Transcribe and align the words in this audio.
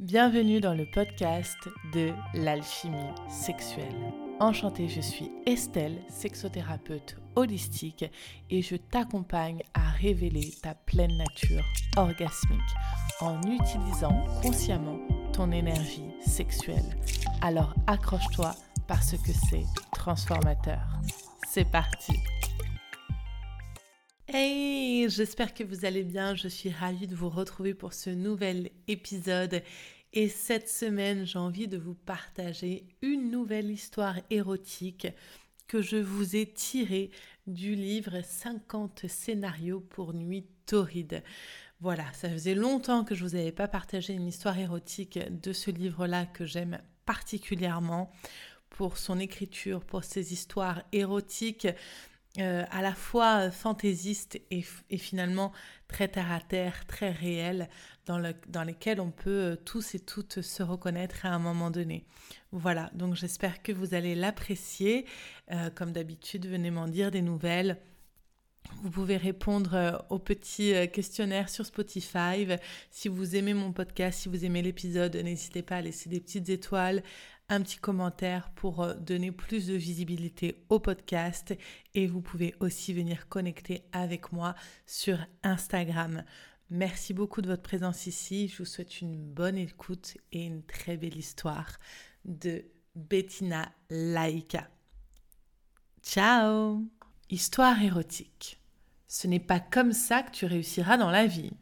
Bienvenue 0.00 0.62
dans 0.62 0.72
le 0.72 0.86
podcast 0.86 1.58
de 1.92 2.14
l'alchimie 2.32 2.96
sexuelle. 3.28 4.14
Enchantée, 4.40 4.88
je 4.88 5.02
suis 5.02 5.30
Estelle, 5.44 5.98
sexothérapeute 6.08 7.18
holistique 7.36 8.06
et 8.48 8.62
je 8.62 8.76
t'accompagne 8.76 9.60
à 9.74 9.90
révéler 9.90 10.54
ta 10.62 10.74
pleine 10.74 11.18
nature 11.18 11.62
orgasmique 11.98 12.60
en 13.20 13.42
utilisant 13.42 14.24
consciemment 14.40 14.98
ton 15.34 15.52
énergie 15.52 16.08
sexuelle. 16.24 16.96
Alors 17.42 17.74
accroche-toi 17.86 18.54
parce 18.88 19.12
que 19.18 19.32
c'est 19.50 19.66
transformateur. 19.92 20.80
C'est 21.46 21.70
parti 21.70 22.14
Hey, 24.32 25.10
j'espère 25.10 25.54
que 25.54 25.64
vous 25.64 25.84
allez 25.84 26.04
bien. 26.04 26.36
Je 26.36 26.46
suis 26.46 26.70
ravie 26.70 27.08
de 27.08 27.16
vous 27.16 27.28
retrouver 27.28 27.74
pour 27.74 27.92
ce 27.92 28.10
nouvel 28.10 28.70
épisode. 28.86 29.60
Et 30.12 30.28
cette 30.28 30.68
semaine, 30.68 31.26
j'ai 31.26 31.40
envie 31.40 31.66
de 31.66 31.76
vous 31.76 31.96
partager 31.96 32.86
une 33.02 33.32
nouvelle 33.32 33.68
histoire 33.72 34.14
érotique 34.30 35.08
que 35.66 35.82
je 35.82 35.96
vous 35.96 36.36
ai 36.36 36.46
tirée 36.46 37.10
du 37.48 37.74
livre 37.74 38.20
50 38.22 39.08
scénarios 39.08 39.80
pour 39.80 40.14
nuit 40.14 40.46
torride. 40.64 41.24
Voilà, 41.80 42.04
ça 42.12 42.30
faisait 42.30 42.54
longtemps 42.54 43.02
que 43.02 43.16
je 43.16 43.24
vous 43.24 43.34
avais 43.34 43.50
pas 43.50 43.66
partagé 43.66 44.12
une 44.12 44.28
histoire 44.28 44.60
érotique 44.60 45.18
de 45.42 45.52
ce 45.52 45.72
livre-là 45.72 46.26
que 46.26 46.46
j'aime 46.46 46.78
particulièrement 47.04 48.12
pour 48.68 48.96
son 48.96 49.18
écriture, 49.18 49.84
pour 49.84 50.04
ses 50.04 50.32
histoires 50.32 50.84
érotiques 50.92 51.66
euh, 52.38 52.64
à 52.70 52.80
la 52.80 52.94
fois 52.94 53.46
euh, 53.46 53.50
fantaisiste 53.50 54.40
et, 54.52 54.62
finalement 54.98 55.50
très 55.88 56.06
terre 56.06 56.30
à 56.30 56.40
terre, 56.40 56.86
très 56.86 57.10
réel, 57.10 57.68
dans, 58.06 58.22
dans 58.46 58.62
lesquels 58.62 59.00
on 59.00 59.10
peut 59.10 59.30
euh, 59.30 59.56
tous 59.56 59.96
et 59.96 59.98
toutes 59.98 60.40
se 60.40 60.62
reconnaître 60.62 61.26
à 61.26 61.30
un 61.30 61.40
moment 61.40 61.72
donné. 61.72 62.04
Voilà, 62.52 62.88
donc 62.94 63.16
j'espère 63.16 63.64
que 63.64 63.72
vous 63.72 63.94
allez 63.94 64.14
l'apprécier. 64.14 65.06
comme 65.74 65.90
d'habitude, 65.90 66.46
venez 66.46 66.70
m'en 66.70 66.86
dire 66.86 67.10
des 67.10 67.22
nouvelles. 67.22 67.78
Vous 68.82 68.90
pouvez 68.90 69.16
répondre 69.16 70.04
au 70.10 70.18
petit 70.18 70.72
questionnaire 70.92 71.48
sur 71.48 71.66
Spotify. 71.66 72.46
Si 72.90 73.08
vous 73.08 73.34
aimez 73.34 73.54
mon 73.54 73.72
podcast, 73.72 74.20
si 74.20 74.28
vous 74.28 74.44
aimez 74.44 74.62
l'épisode, 74.62 75.16
n'hésitez 75.16 75.62
pas 75.62 75.76
à 75.76 75.80
laisser 75.80 76.08
des 76.08 76.20
petites 76.20 76.48
étoiles, 76.48 77.02
un 77.50 77.60
petit 77.60 77.78
commentaire 77.78 78.50
pour 78.54 78.80
euh, 78.80 78.94
donner 78.94 79.32
plus 79.32 79.66
de 79.66 79.74
visibilité 79.74 80.64
au 80.68 80.78
podcast 80.78 81.54
et 81.94 82.06
vous 82.06 82.22
pouvez 82.22 82.54
aussi 82.60 82.94
venir 82.94 83.28
connecter 83.28 83.82
avec 83.92 84.32
moi 84.32 84.54
sur 84.86 85.18
Instagram. 85.42 86.24
Merci 86.70 87.12
beaucoup 87.12 87.42
de 87.42 87.48
votre 87.48 87.62
présence 87.62 88.06
ici. 88.06 88.46
Je 88.48 88.58
vous 88.58 88.64
souhaite 88.64 89.00
une 89.00 89.16
bonne 89.16 89.58
écoute 89.58 90.16
et 90.30 90.46
une 90.46 90.62
très 90.62 90.96
belle 90.96 91.16
histoire 91.16 91.78
de 92.24 92.64
Bettina 92.94 93.70
Laika. 93.90 94.68
Ciao 96.02 96.84
Histoire 97.28 97.82
érotique. 97.82 98.60
Ce 99.08 99.26
n'est 99.26 99.40
pas 99.40 99.60
comme 99.60 99.92
ça 99.92 100.22
que 100.22 100.30
tu 100.30 100.46
réussiras 100.46 100.96
dans 100.96 101.10
la 101.10 101.26
vie. 101.26 101.52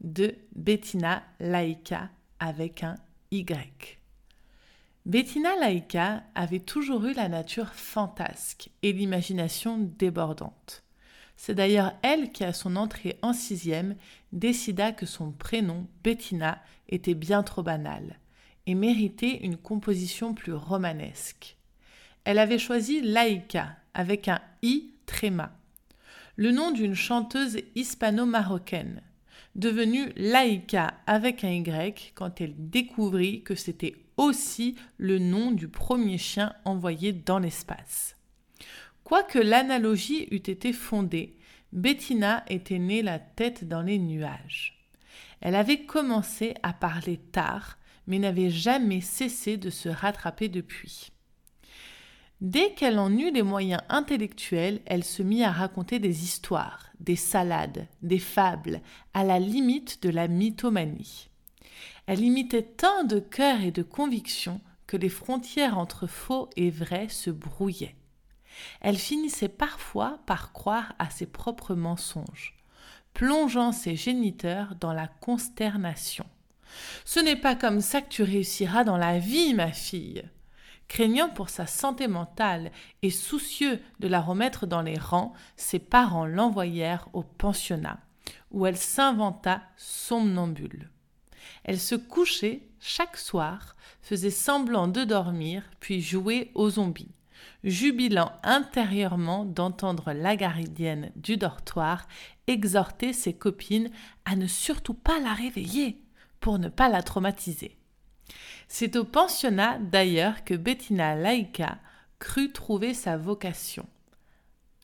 De 0.00 0.34
Bettina 0.54 1.22
Laika 1.40 2.10
avec 2.38 2.82
un 2.82 2.96
Y. 3.30 4.03
Bettina 5.06 5.50
Laika 5.60 6.22
avait 6.34 6.60
toujours 6.60 7.04
eu 7.04 7.12
la 7.12 7.28
nature 7.28 7.74
fantasque 7.74 8.70
et 8.82 8.94
l'imagination 8.94 9.76
débordante. 9.78 10.82
C'est 11.36 11.54
d'ailleurs 11.54 11.92
elle 12.02 12.32
qui, 12.32 12.42
à 12.42 12.54
son 12.54 12.74
entrée 12.74 13.18
en 13.20 13.34
sixième, 13.34 13.96
décida 14.32 14.92
que 14.92 15.04
son 15.04 15.30
prénom, 15.30 15.86
Bettina, 16.02 16.62
était 16.88 17.12
bien 17.12 17.42
trop 17.42 17.62
banal 17.62 18.18
et 18.66 18.74
méritait 18.74 19.40
une 19.42 19.58
composition 19.58 20.32
plus 20.32 20.54
romanesque. 20.54 21.58
Elle 22.24 22.38
avait 22.38 22.58
choisi 22.58 23.02
Laïka 23.02 23.76
avec 23.92 24.28
un 24.28 24.40
i 24.62 24.94
tréma, 25.04 25.54
le 26.36 26.50
nom 26.50 26.70
d'une 26.70 26.94
chanteuse 26.94 27.58
hispano-marocaine, 27.74 29.02
devenue 29.54 30.14
Laïka 30.16 30.94
avec 31.06 31.44
un 31.44 31.50
y 31.50 31.94
quand 32.14 32.40
elle 32.40 32.54
découvrit 32.56 33.42
que 33.42 33.54
c'était 33.54 33.96
aussi 34.16 34.76
le 34.98 35.18
nom 35.18 35.50
du 35.50 35.68
premier 35.68 36.18
chien 36.18 36.54
envoyé 36.64 37.12
dans 37.12 37.38
l'espace. 37.38 38.16
Quoique 39.02 39.38
l'analogie 39.38 40.28
eût 40.30 40.36
été 40.36 40.72
fondée, 40.72 41.36
Bettina 41.72 42.44
était 42.48 42.78
née 42.78 43.02
la 43.02 43.18
tête 43.18 43.66
dans 43.66 43.82
les 43.82 43.98
nuages. 43.98 44.78
Elle 45.40 45.56
avait 45.56 45.84
commencé 45.84 46.54
à 46.62 46.72
parler 46.72 47.18
tard, 47.18 47.78
mais 48.06 48.18
n'avait 48.18 48.50
jamais 48.50 49.00
cessé 49.00 49.56
de 49.56 49.70
se 49.70 49.88
rattraper 49.88 50.48
depuis. 50.48 51.10
Dès 52.40 52.72
qu'elle 52.74 52.98
en 52.98 53.16
eut 53.16 53.30
les 53.30 53.42
moyens 53.42 53.82
intellectuels, 53.88 54.80
elle 54.86 55.04
se 55.04 55.22
mit 55.22 55.44
à 55.44 55.50
raconter 55.50 55.98
des 55.98 56.24
histoires, 56.24 56.90
des 57.00 57.16
salades, 57.16 57.86
des 58.02 58.18
fables, 58.18 58.80
à 59.12 59.24
la 59.24 59.38
limite 59.38 60.02
de 60.02 60.10
la 60.10 60.28
mythomanie. 60.28 61.30
Elle 62.06 62.20
imitait 62.20 62.62
tant 62.62 63.04
de 63.04 63.18
cœur 63.18 63.60
et 63.60 63.70
de 63.70 63.82
conviction 63.82 64.60
que 64.86 64.96
les 64.96 65.08
frontières 65.08 65.78
entre 65.78 66.06
faux 66.06 66.50
et 66.56 66.70
vrai 66.70 67.08
se 67.08 67.30
brouillaient. 67.30 67.96
Elle 68.80 68.98
finissait 68.98 69.48
parfois 69.48 70.20
par 70.26 70.52
croire 70.52 70.94
à 70.98 71.10
ses 71.10 71.26
propres 71.26 71.74
mensonges, 71.74 72.54
plongeant 73.14 73.72
ses 73.72 73.96
géniteurs 73.96 74.74
dans 74.80 74.92
la 74.92 75.08
consternation. 75.08 76.26
Ce 77.04 77.20
n'est 77.20 77.36
pas 77.36 77.54
comme 77.54 77.80
ça 77.80 78.02
que 78.02 78.08
tu 78.08 78.22
réussiras 78.22 78.84
dans 78.84 78.96
la 78.96 79.18
vie, 79.18 79.54
ma 79.54 79.72
fille. 79.72 80.24
Craignant 80.88 81.30
pour 81.30 81.48
sa 81.48 81.66
santé 81.66 82.08
mentale 82.08 82.70
et 83.02 83.10
soucieux 83.10 83.80
de 84.00 84.08
la 84.08 84.20
remettre 84.20 84.66
dans 84.66 84.82
les 84.82 84.98
rangs, 84.98 85.32
ses 85.56 85.78
parents 85.78 86.26
l'envoyèrent 86.26 87.08
au 87.14 87.22
pensionnat, 87.22 87.98
où 88.50 88.66
elle 88.66 88.76
s'inventa 88.76 89.62
somnambule. 89.76 90.90
Elle 91.64 91.80
se 91.80 91.94
couchait 91.94 92.62
chaque 92.78 93.16
soir, 93.16 93.76
faisait 94.02 94.30
semblant 94.30 94.86
de 94.86 95.04
dormir, 95.04 95.62
puis 95.80 96.02
jouait 96.02 96.50
aux 96.54 96.70
zombies, 96.70 97.14
jubilant 97.64 98.32
intérieurement 98.42 99.46
d'entendre 99.46 100.12
la 100.12 100.36
gardienne 100.36 101.10
du 101.16 101.38
dortoir 101.38 102.06
exhorter 102.46 103.14
ses 103.14 103.32
copines 103.32 103.90
à 104.26 104.36
ne 104.36 104.46
surtout 104.46 104.94
pas 104.94 105.18
la 105.20 105.32
réveiller 105.32 106.02
pour 106.40 106.58
ne 106.58 106.68
pas 106.68 106.90
la 106.90 107.02
traumatiser. 107.02 107.78
C'est 108.68 108.96
au 108.96 109.04
pensionnat 109.04 109.78
d'ailleurs 109.78 110.44
que 110.44 110.54
Bettina 110.54 111.16
Laika 111.16 111.78
crut 112.18 112.52
trouver 112.52 112.92
sa 112.92 113.16
vocation. 113.16 113.86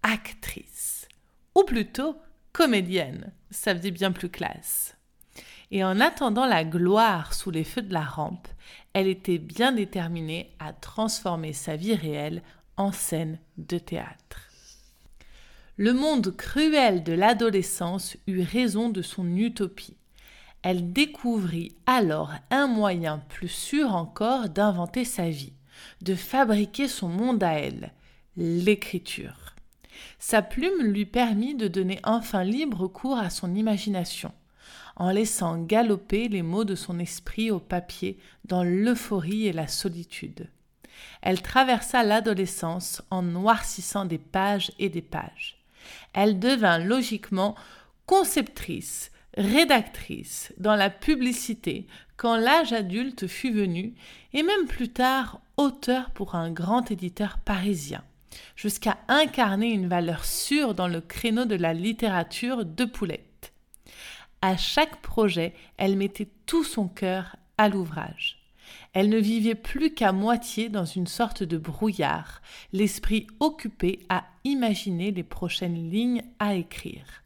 Actrice, 0.02 1.06
ou 1.54 1.64
plutôt 1.64 2.16
comédienne, 2.52 3.32
ça 3.50 3.74
faisait 3.74 3.91
bien 3.91 4.12
plus 4.12 4.30
classe 4.30 4.97
et 5.70 5.84
en 5.84 6.00
attendant 6.00 6.47
la 6.47 6.64
gloire 6.64 7.32
sous 7.32 7.50
les 7.50 7.64
feux 7.64 7.82
de 7.82 7.92
la 7.92 8.03
rampe, 8.03 8.48
elle 8.92 9.06
était 9.06 9.38
bien 9.38 9.72
déterminée 9.72 10.50
à 10.58 10.72
transformer 10.72 11.53
sa 11.53 11.76
vie 11.76 11.94
réelle 11.94 12.42
en 12.76 12.92
scène 12.92 13.38
de 13.56 13.78
théâtre. 13.78 14.48
Le 15.76 15.92
monde 15.92 16.34
cruel 16.36 17.04
de 17.04 17.12
l'adolescence 17.12 18.16
eut 18.26 18.42
raison 18.42 18.88
de 18.88 19.00
son 19.00 19.36
utopie. 19.36 19.97
Elle 20.62 20.92
découvrit 20.92 21.75
alors 21.86 22.32
un 22.50 22.66
moyen 22.66 23.22
plus 23.28 23.48
sûr 23.48 23.94
encore 23.94 24.50
d'inventer 24.50 25.04
sa 25.04 25.30
vie, 25.30 25.54
de 26.03 26.14
fabriquer 26.14 26.86
son 26.86 27.09
monde 27.09 27.42
à 27.42 27.53
elle, 27.53 27.92
l'écriture. 28.36 29.54
Sa 30.19 30.42
plume 30.42 30.82
lui 30.82 31.06
permit 31.06 31.54
de 31.54 31.69
donner 31.69 31.98
enfin 32.04 32.44
libre 32.44 32.88
cours 32.88 33.19
à 33.19 33.30
son 33.30 33.54
imagination 33.54 34.32
en 35.00 35.10
laissant 35.10 35.56
galoper 35.56 36.28
les 36.28 36.42
mots 36.42 36.64
de 36.64 36.74
son 36.74 36.98
esprit 36.98 37.50
au 37.50 37.58
papier 37.58 38.18
dans 38.44 38.62
l'euphorie 38.62 39.47
et 39.47 39.52
la 39.52 39.66
solitude. 39.66 40.50
Elle 41.22 41.41
traversa 41.41 42.04
l'adolescence 42.04 43.00
en 43.10 43.22
noircissant 43.22 44.04
des 44.04 44.18
pages 44.18 44.70
et 44.78 44.91
des 44.91 45.00
pages. 45.00 45.56
Elle 46.12 46.38
devint 46.38 46.78
logiquement 46.78 47.54
conceptrice, 48.04 49.10
rédactrice 49.38 50.52
dans 50.58 50.76
la 50.76 50.91
publicité 50.91 51.86
quand 52.18 52.36
l'âge 52.36 52.74
adulte 52.74 53.26
fut 53.26 53.53
venu, 53.53 53.94
et 54.34 54.42
même 54.42 54.66
plus 54.66 54.91
tard 54.91 55.41
auteur 55.56 56.10
pour 56.10 56.34
un 56.34 56.50
grand 56.50 56.91
éditeur 56.91 57.38
parisien, 57.38 58.04
jusqu'à 58.54 58.98
incarner 59.08 59.72
une 59.72 59.88
valeur 59.88 60.26
sûre 60.26 60.74
dans 60.74 60.88
le 60.88 61.00
créneau 61.00 61.46
de 61.46 61.56
la 61.56 61.72
littérature 61.72 62.66
de 62.66 62.84
Poulet. 62.84 63.29
À 64.42 64.57
chaque 64.57 65.03
projet, 65.03 65.54
elle 65.77 65.97
mettait 65.97 66.28
tout 66.47 66.65
son 66.65 66.89
cœur 66.89 67.37
à 67.59 67.69
l'ouvrage. 67.69 68.39
Elle 68.92 69.09
ne 69.09 69.19
vivait 69.19 69.54
plus 69.54 69.92
qu'à 69.92 70.13
moitié 70.13 70.69
dans 70.69 70.84
une 70.84 71.07
sorte 71.07 71.42
de 71.42 71.59
brouillard, 71.59 72.41
l'esprit 72.72 73.27
occupé 73.39 74.01
à 74.09 74.25
imaginer 74.45 75.10
les 75.10 75.22
prochaines 75.22 75.91
lignes 75.91 76.25
à 76.39 76.54
écrire. 76.54 77.22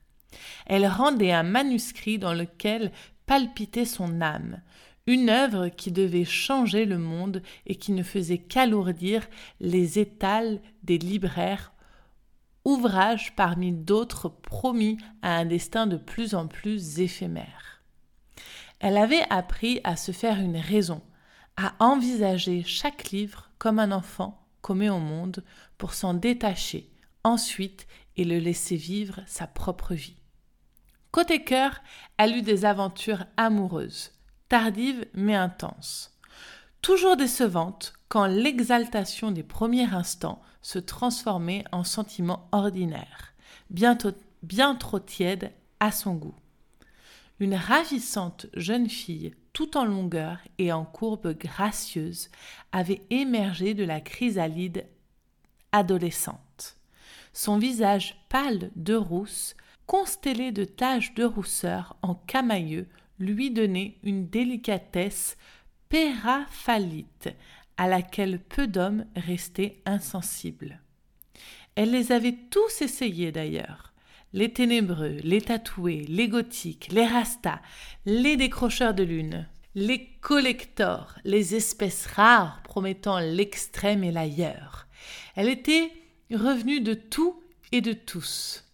Elle 0.66 0.86
rendait 0.86 1.32
un 1.32 1.42
manuscrit 1.42 2.18
dans 2.18 2.34
lequel 2.34 2.90
palpitait 3.26 3.84
son 3.84 4.20
âme, 4.20 4.60
une 5.06 5.28
œuvre 5.28 5.68
qui 5.68 5.92
devait 5.92 6.24
changer 6.24 6.86
le 6.86 6.98
monde 6.98 7.42
et 7.66 7.76
qui 7.76 7.92
ne 7.92 8.02
faisait 8.02 8.38
qu'alourdir 8.38 9.26
les 9.60 9.98
étals 9.98 10.60
des 10.82 10.98
libraires, 10.98 11.73
ouvrage 12.64 13.34
parmi 13.36 13.72
d'autres 13.72 14.28
promis 14.28 14.98
à 15.22 15.36
un 15.36 15.44
destin 15.44 15.86
de 15.86 15.96
plus 15.96 16.34
en 16.34 16.46
plus 16.46 17.00
éphémère. 17.00 17.82
Elle 18.80 18.96
avait 18.96 19.24
appris 19.30 19.80
à 19.84 19.96
se 19.96 20.12
faire 20.12 20.40
une 20.40 20.56
raison, 20.56 21.02
à 21.56 21.74
envisager 21.78 22.62
chaque 22.64 23.10
livre 23.10 23.50
comme 23.58 23.78
un 23.78 23.92
enfant 23.92 24.46
commet 24.60 24.90
au 24.90 24.98
monde 24.98 25.44
pour 25.78 25.94
s'en 25.94 26.14
détacher 26.14 26.90
ensuite 27.22 27.86
et 28.16 28.24
le 28.24 28.38
laisser 28.38 28.76
vivre 28.76 29.20
sa 29.26 29.46
propre 29.46 29.94
vie. 29.94 30.16
Côté 31.10 31.44
cœur, 31.44 31.80
elle 32.16 32.36
eut 32.36 32.42
des 32.42 32.64
aventures 32.64 33.24
amoureuses, 33.36 34.12
tardives 34.48 35.06
mais 35.14 35.34
intenses. 35.34 36.18
Toujours 36.82 37.16
décevantes 37.16 37.94
quand 38.08 38.26
l'exaltation 38.26 39.30
des 39.30 39.42
premiers 39.42 39.92
instants 39.94 40.42
se 40.64 40.78
transformait 40.78 41.62
en 41.72 41.84
sentiment 41.84 42.48
ordinaire, 42.50 43.34
bien 43.68 43.94
trop 44.74 44.98
tiède 44.98 45.52
à 45.78 45.92
son 45.92 46.14
goût. 46.14 46.34
Une 47.38 47.54
ravissante 47.54 48.46
jeune 48.54 48.88
fille, 48.88 49.34
tout 49.52 49.76
en 49.76 49.84
longueur 49.84 50.38
et 50.56 50.72
en 50.72 50.86
courbe 50.86 51.36
gracieuse, 51.36 52.30
avait 52.72 53.02
émergé 53.10 53.74
de 53.74 53.84
la 53.84 54.00
chrysalide 54.00 54.86
adolescente. 55.70 56.78
Son 57.34 57.58
visage 57.58 58.16
pâle 58.30 58.70
de 58.74 58.94
rousse, 58.94 59.56
constellé 59.86 60.50
de 60.50 60.64
taches 60.64 61.12
de 61.14 61.24
rousseur 61.24 61.96
en 62.00 62.14
camailleux, 62.14 62.88
lui 63.18 63.50
donnait 63.50 63.98
une 64.02 64.28
délicatesse 64.28 65.36
péraphalite 65.90 67.28
à 67.76 67.88
laquelle 67.88 68.38
peu 68.38 68.66
d'hommes 68.66 69.06
restaient 69.16 69.82
insensibles. 69.86 70.80
Elle 71.74 71.90
les 71.90 72.12
avait 72.12 72.36
tous 72.50 72.82
essayés 72.82 73.32
d'ailleurs. 73.32 73.92
Les 74.32 74.52
ténébreux, 74.52 75.18
les 75.22 75.40
tatoués, 75.40 76.04
les 76.08 76.28
gothiques, 76.28 76.88
les 76.90 77.06
rastas, 77.06 77.60
les 78.04 78.36
décrocheurs 78.36 78.94
de 78.94 79.04
lune, 79.04 79.48
les 79.74 80.06
collectors, 80.20 81.14
les 81.24 81.54
espèces 81.54 82.06
rares 82.06 82.62
promettant 82.62 83.18
l'extrême 83.18 84.04
et 84.04 84.12
l'ailleurs. 84.12 84.86
Elle 85.36 85.48
était 85.48 85.90
revenue 86.32 86.80
de 86.80 86.94
tout 86.94 87.42
et 87.72 87.80
de 87.80 87.92
tous, 87.92 88.64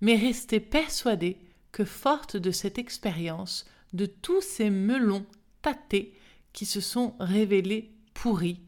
mais 0.00 0.16
restait 0.16 0.60
persuadée 0.60 1.38
que 1.72 1.84
forte 1.84 2.36
de 2.36 2.50
cette 2.50 2.78
expérience, 2.78 3.66
de 3.92 4.06
tous 4.06 4.40
ces 4.40 4.70
melons 4.70 5.26
tâtés 5.62 6.14
qui 6.52 6.66
se 6.66 6.80
sont 6.80 7.14
révélés 7.18 7.93
pourrie, 8.14 8.62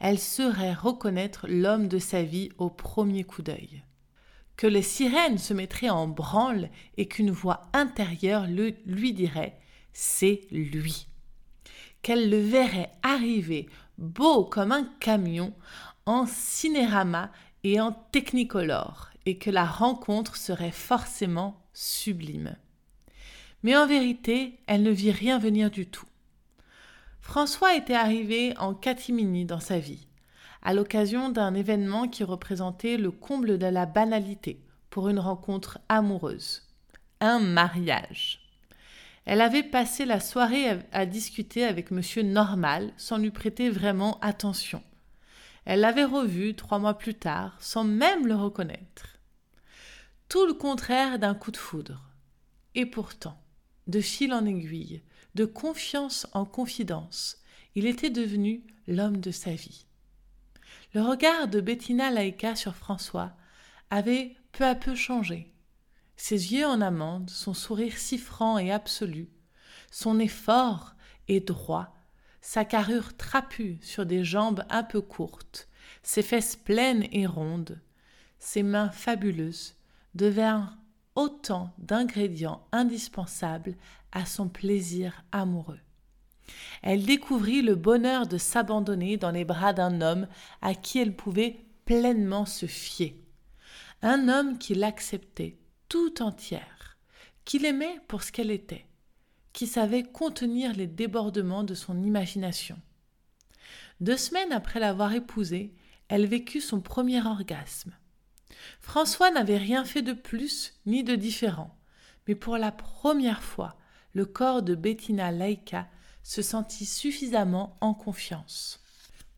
elle 0.00 0.18
saurait 0.18 0.74
reconnaître 0.74 1.46
l'homme 1.48 1.86
de 1.88 1.98
sa 1.98 2.22
vie 2.22 2.48
au 2.58 2.70
premier 2.70 3.24
coup 3.24 3.42
d'œil. 3.42 3.82
Que 4.56 4.66
les 4.66 4.82
sirènes 4.82 5.38
se 5.38 5.54
mettraient 5.54 5.90
en 5.90 6.08
branle 6.08 6.70
et 6.96 7.06
qu'une 7.06 7.30
voix 7.30 7.68
intérieure 7.72 8.46
lui 8.46 9.12
dirait 9.12 9.58
C'est 9.92 10.42
lui. 10.50 11.06
Qu'elle 12.02 12.30
le 12.30 12.40
verrait 12.40 12.90
arriver, 13.02 13.68
beau 13.98 14.44
comme 14.44 14.72
un 14.72 14.84
camion, 15.00 15.52
en 16.06 16.26
cinérama 16.26 17.30
et 17.64 17.80
en 17.80 17.92
technicolore, 17.92 19.10
et 19.24 19.38
que 19.38 19.50
la 19.50 19.64
rencontre 19.64 20.36
serait 20.36 20.72
forcément 20.72 21.62
sublime. 21.72 22.56
Mais 23.62 23.76
en 23.76 23.86
vérité, 23.86 24.58
elle 24.66 24.82
ne 24.82 24.90
vit 24.90 25.12
rien 25.12 25.38
venir 25.38 25.70
du 25.70 25.86
tout. 25.86 26.06
François 27.22 27.76
était 27.76 27.94
arrivé 27.94 28.52
en 28.58 28.74
catimini 28.74 29.46
dans 29.46 29.60
sa 29.60 29.78
vie, 29.78 30.06
à 30.60 30.74
l'occasion 30.74 31.30
d'un 31.30 31.54
événement 31.54 32.08
qui 32.08 32.24
représentait 32.24 32.98
le 32.98 33.10
comble 33.10 33.58
de 33.58 33.66
la 33.66 33.86
banalité 33.86 34.60
pour 34.90 35.08
une 35.08 35.20
rencontre 35.20 35.78
amoureuse, 35.88 36.68
un 37.20 37.38
mariage. 37.38 38.40
Elle 39.24 39.40
avait 39.40 39.62
passé 39.62 40.04
la 40.04 40.18
soirée 40.18 40.80
à, 40.90 41.06
discuter 41.06 41.64
avec 41.64 41.92
monsieur 41.92 42.24
Normal 42.24 42.92
sans 42.96 43.18
lui 43.18 43.30
prêter 43.30 43.70
vraiment 43.70 44.18
attention. 44.20 44.82
Elle 45.64 45.80
l'avait 45.80 46.04
revu 46.04 46.54
trois 46.56 46.80
mois 46.80 46.98
plus 46.98 47.14
tard 47.14 47.56
sans 47.60 47.84
même 47.84 48.26
le 48.26 48.34
reconnaître. 48.34 49.16
Tout 50.28 50.44
le 50.44 50.54
contraire 50.54 51.20
d'un 51.20 51.36
coup 51.36 51.52
de 51.52 51.56
foudre. 51.56 52.02
Et 52.74 52.84
pourtant, 52.84 53.38
de 53.86 54.00
fil 54.00 54.32
en 54.32 54.44
aiguille, 54.44 55.02
de 55.34 55.44
confiance 55.44 56.26
en 56.32 56.44
confidence, 56.44 57.38
il 57.74 57.86
était 57.86 58.10
devenu 58.10 58.64
l'homme 58.86 59.18
de 59.18 59.30
sa 59.30 59.52
vie. 59.52 59.86
Le 60.94 61.02
regard 61.02 61.48
de 61.48 61.60
Bettina 61.60 62.10
Laïka 62.10 62.54
sur 62.54 62.74
François 62.74 63.32
avait 63.90 64.36
peu 64.52 64.64
à 64.64 64.74
peu 64.74 64.94
changé. 64.94 65.52
Ses 66.16 66.52
yeux 66.52 66.66
en 66.66 66.80
amande, 66.80 67.30
son 67.30 67.54
sourire 67.54 67.96
si 67.96 68.18
franc 68.18 68.58
et 68.58 68.70
absolu, 68.70 69.28
son 69.90 70.18
effort 70.18 70.94
et 71.28 71.40
droit, 71.40 71.94
sa 72.40 72.64
carrure 72.64 73.16
trapue 73.16 73.76
sur 73.80 74.04
des 74.04 74.24
jambes 74.24 74.64
un 74.68 74.82
peu 74.82 75.00
courtes, 75.00 75.68
ses 76.02 76.22
fesses 76.22 76.56
pleines 76.56 77.06
et 77.12 77.26
rondes, 77.26 77.80
ses 78.38 78.62
mains 78.62 78.90
fabuleuses 78.90 79.76
devinrent 80.14 80.76
autant 81.14 81.72
d'ingrédients 81.78 82.66
indispensables 82.72 83.76
à 84.12 84.26
son 84.26 84.48
plaisir 84.48 85.24
amoureux. 85.32 85.80
Elle 86.82 87.04
découvrit 87.04 87.62
le 87.62 87.74
bonheur 87.74 88.26
de 88.26 88.38
s'abandonner 88.38 89.16
dans 89.16 89.30
les 89.30 89.44
bras 89.44 89.72
d'un 89.72 90.00
homme 90.00 90.26
à 90.60 90.74
qui 90.74 90.98
elle 90.98 91.16
pouvait 91.16 91.64
pleinement 91.84 92.46
se 92.46 92.66
fier. 92.66 93.16
Un 94.02 94.28
homme 94.28 94.58
qui 94.58 94.74
l'acceptait 94.74 95.58
tout 95.88 96.22
entière, 96.22 96.98
qui 97.44 97.58
l'aimait 97.58 98.00
pour 98.08 98.22
ce 98.22 98.32
qu'elle 98.32 98.50
était, 98.50 98.86
qui 99.52 99.66
savait 99.66 100.02
contenir 100.02 100.72
les 100.74 100.86
débordements 100.86 101.64
de 101.64 101.74
son 101.74 102.02
imagination. 102.02 102.78
Deux 104.00 104.16
semaines 104.16 104.52
après 104.52 104.80
l'avoir 104.80 105.12
épousé, 105.12 105.74
elle 106.08 106.26
vécut 106.26 106.60
son 106.60 106.80
premier 106.80 107.24
orgasme. 107.24 107.92
François 108.80 109.30
n'avait 109.30 109.58
rien 109.58 109.84
fait 109.84 110.02
de 110.02 110.12
plus 110.12 110.74
ni 110.86 111.04
de 111.04 111.14
différent, 111.14 111.78
mais 112.26 112.34
pour 112.34 112.58
la 112.58 112.72
première 112.72 113.42
fois, 113.42 113.76
le 114.12 114.26
corps 114.26 114.62
de 114.62 114.74
Bettina 114.74 115.32
Laika 115.32 115.88
se 116.22 116.42
sentit 116.42 116.86
suffisamment 116.86 117.76
en 117.80 117.94
confiance 117.94 118.82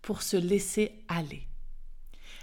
pour 0.03 0.23
se 0.23 0.37
laisser 0.37 1.05
aller. 1.09 1.49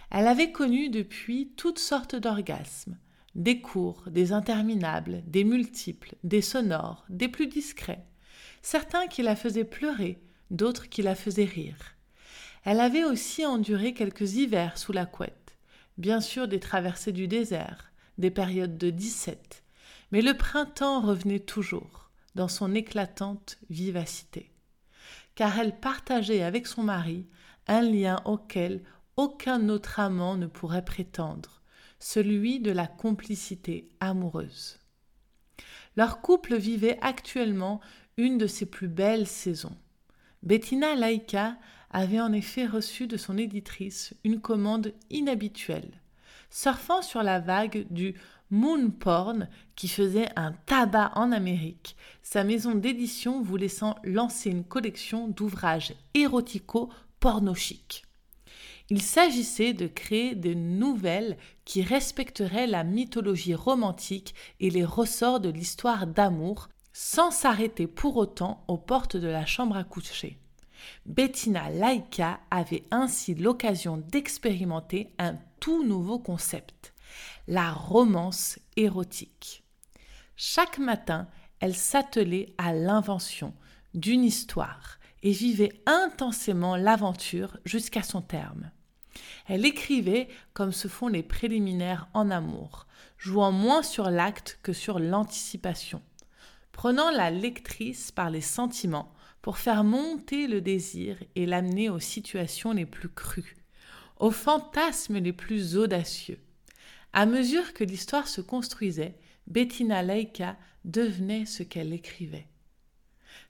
Elle 0.09 0.27
avait 0.27 0.51
connu 0.51 0.89
depuis 0.89 1.53
toutes 1.55 1.79
sortes 1.79 2.15
d'orgasmes, 2.15 2.97
des 3.35 3.61
courts, 3.61 4.03
des 4.09 4.33
interminables, 4.33 5.23
des 5.25 5.43
multiples, 5.43 6.15
des 6.23 6.41
sonores, 6.41 7.05
des 7.09 7.29
plus 7.29 7.47
discrets, 7.47 8.05
certains 8.61 9.07
qui 9.07 9.21
la 9.21 9.35
faisaient 9.35 9.63
pleurer, 9.63 10.21
d'autres 10.49 10.89
qui 10.89 11.01
la 11.01 11.15
faisaient 11.15 11.45
rire. 11.45 11.95
Elle 12.63 12.79
avait 12.79 13.05
aussi 13.05 13.45
enduré 13.45 13.93
quelques 13.93 14.33
hivers 14.33 14.77
sous 14.77 14.91
la 14.91 15.05
couette, 15.05 15.55
bien 15.97 16.19
sûr 16.19 16.47
des 16.47 16.59
traversées 16.59 17.13
du 17.13 17.27
désert, 17.27 17.91
des 18.17 18.31
périodes 18.31 18.77
de 18.77 18.89
dix-sept, 18.89 19.63
mais 20.11 20.21
le 20.21 20.35
printemps 20.35 21.01
revenait 21.01 21.39
toujours 21.39 22.00
dans 22.35 22.47
son 22.47 22.73
éclatante 22.73 23.57
vivacité. 23.69 24.51
Car 25.35 25.59
elle 25.59 25.79
partageait 25.79 26.43
avec 26.43 26.67
son 26.67 26.83
mari 26.83 27.27
un 27.67 27.81
lien 27.81 28.21
auquel 28.25 28.83
aucun 29.17 29.69
autre 29.69 29.99
amant 29.99 30.35
ne 30.35 30.47
pourrait 30.47 30.85
prétendre, 30.85 31.61
celui 31.99 32.59
de 32.59 32.71
la 32.71 32.87
complicité 32.87 33.89
amoureuse. 33.99 34.79
Leur 35.95 36.21
couple 36.21 36.55
vivait 36.55 36.97
actuellement 37.01 37.81
une 38.17 38.37
de 38.37 38.47
ses 38.47 38.65
plus 38.65 38.87
belles 38.87 39.27
saisons. 39.27 39.77
Bettina 40.43 40.95
Laïka 40.95 41.57
avait 41.91 42.21
en 42.21 42.31
effet 42.33 42.65
reçu 42.65 43.07
de 43.07 43.17
son 43.17 43.37
éditrice 43.37 44.13
une 44.23 44.39
commande 44.39 44.93
inhabituelle. 45.09 45.91
Surfant 46.49 47.01
sur 47.01 47.23
la 47.23 47.39
vague 47.39 47.85
du 47.89 48.15
Moon 48.51 48.89
Porn, 48.91 49.47
qui 49.77 49.87
faisait 49.87 50.27
un 50.35 50.51
tabac 50.51 51.13
en 51.15 51.31
Amérique, 51.31 51.95
sa 52.21 52.43
maison 52.43 52.75
d'édition 52.75 53.41
voulait 53.41 53.69
s'en 53.69 53.95
lancer 54.03 54.49
une 54.49 54.65
collection 54.65 55.29
d'ouvrages 55.29 55.93
érotico-pornochiques. 56.13 58.03
Il 58.89 59.01
s'agissait 59.01 59.71
de 59.71 59.87
créer 59.87 60.35
des 60.35 60.53
nouvelles 60.53 61.37
qui 61.63 61.81
respecteraient 61.81 62.67
la 62.67 62.83
mythologie 62.83 63.55
romantique 63.55 64.35
et 64.59 64.69
les 64.69 64.83
ressorts 64.83 65.39
de 65.39 65.47
l'histoire 65.49 66.05
d'amour, 66.05 66.67
sans 66.91 67.31
s'arrêter 67.31 67.87
pour 67.87 68.17
autant 68.17 68.65
aux 68.67 68.77
portes 68.77 69.15
de 69.15 69.29
la 69.29 69.45
chambre 69.45 69.77
à 69.77 69.85
coucher. 69.85 70.37
Bettina 71.05 71.69
Laika 71.69 72.41
avait 72.51 72.83
ainsi 72.91 73.33
l'occasion 73.33 73.95
d'expérimenter 73.95 75.13
un 75.19 75.37
tout 75.61 75.85
nouveau 75.85 76.19
concept 76.19 76.90
la 77.47 77.71
romance 77.71 78.59
érotique. 78.75 79.63
Chaque 80.35 80.79
matin, 80.79 81.27
elle 81.59 81.75
s'attelait 81.75 82.53
à 82.57 82.73
l'invention 82.73 83.53
d'une 83.93 84.23
histoire 84.23 84.97
et 85.23 85.31
vivait 85.31 85.73
intensément 85.85 86.75
l'aventure 86.75 87.57
jusqu'à 87.65 88.03
son 88.03 88.21
terme. 88.21 88.71
Elle 89.47 89.65
écrivait 89.65 90.29
comme 90.53 90.71
se 90.71 90.87
font 90.87 91.07
les 91.07 91.23
préliminaires 91.23 92.07
en 92.13 92.31
amour, 92.31 92.87
jouant 93.17 93.51
moins 93.51 93.83
sur 93.83 94.09
l'acte 94.09 94.59
que 94.63 94.73
sur 94.73 94.99
l'anticipation, 94.99 96.01
prenant 96.71 97.11
la 97.11 97.29
lectrice 97.29 98.11
par 98.11 98.29
les 98.29 98.41
sentiments 98.41 99.13
pour 99.41 99.57
faire 99.57 99.83
monter 99.83 100.47
le 100.47 100.61
désir 100.61 101.17
et 101.35 101.45
l'amener 101.45 101.89
aux 101.89 101.99
situations 101.99 102.71
les 102.71 102.85
plus 102.85 103.09
crues, 103.09 103.55
aux 104.19 104.31
fantasmes 104.31 105.17
les 105.17 105.33
plus 105.33 105.77
audacieux. 105.77 106.39
À 107.13 107.25
mesure 107.25 107.73
que 107.73 107.83
l'histoire 107.83 108.27
se 108.27 108.41
construisait, 108.41 109.17
Bettina 109.47 110.01
Leica 110.01 110.57
devenait 110.85 111.45
ce 111.45 111.63
qu'elle 111.63 111.93
écrivait. 111.93 112.47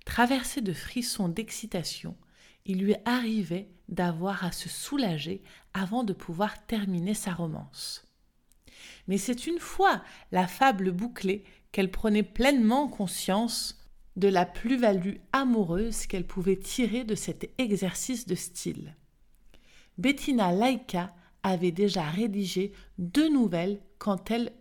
Traversée 0.06 0.62
de 0.62 0.74
frissons 0.74 1.28
d'excitation, 1.28 2.16
il 2.66 2.84
lui 2.84 2.96
arrivait 3.06 3.70
d'avoir 3.90 4.46
à 4.46 4.52
se 4.52 4.70
soulager 4.70 5.44
avant 5.74 6.04
de 6.04 6.14
pouvoir 6.14 6.66
terminer 6.66 7.14
sa 7.14 7.34
romance. 7.34 8.08
Mais 9.08 9.18
c'est 9.18 9.48
une 9.48 9.60
fois 9.60 10.04
la 10.32 10.48
fable 10.48 10.92
bouclée 10.92 11.44
qu'elle 11.72 11.92
prenait 11.92 12.24
pleinement 12.24 12.88
conscience 12.88 13.80
de 14.16 14.28
la 14.28 14.46
plus-value 14.46 15.18
amoureuse 15.32 16.06
qu'elle 16.06 16.28
pouvait 16.28 16.60
tirer 16.60 17.04
de 17.04 17.16
cet 17.16 17.50
exercice 17.58 18.26
de 18.26 18.36
style. 18.36 18.96
Bettina 19.98 20.52
Laika 20.52 21.14
avait 21.44 21.72
déjà 21.72 22.04
rédigé 22.04 22.74
deux 22.98 23.30
nouvelles 23.30 23.80
quand 23.98 24.32
elle 24.32 24.52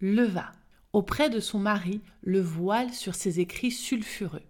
leva 0.00 0.52
auprès 0.92 1.28
de 1.28 1.40
son 1.40 1.58
mari 1.58 2.00
le 2.22 2.40
voile 2.40 2.92
sur 2.92 3.14
ses 3.14 3.40
écrits 3.40 3.72
sulfureux. 3.72 4.42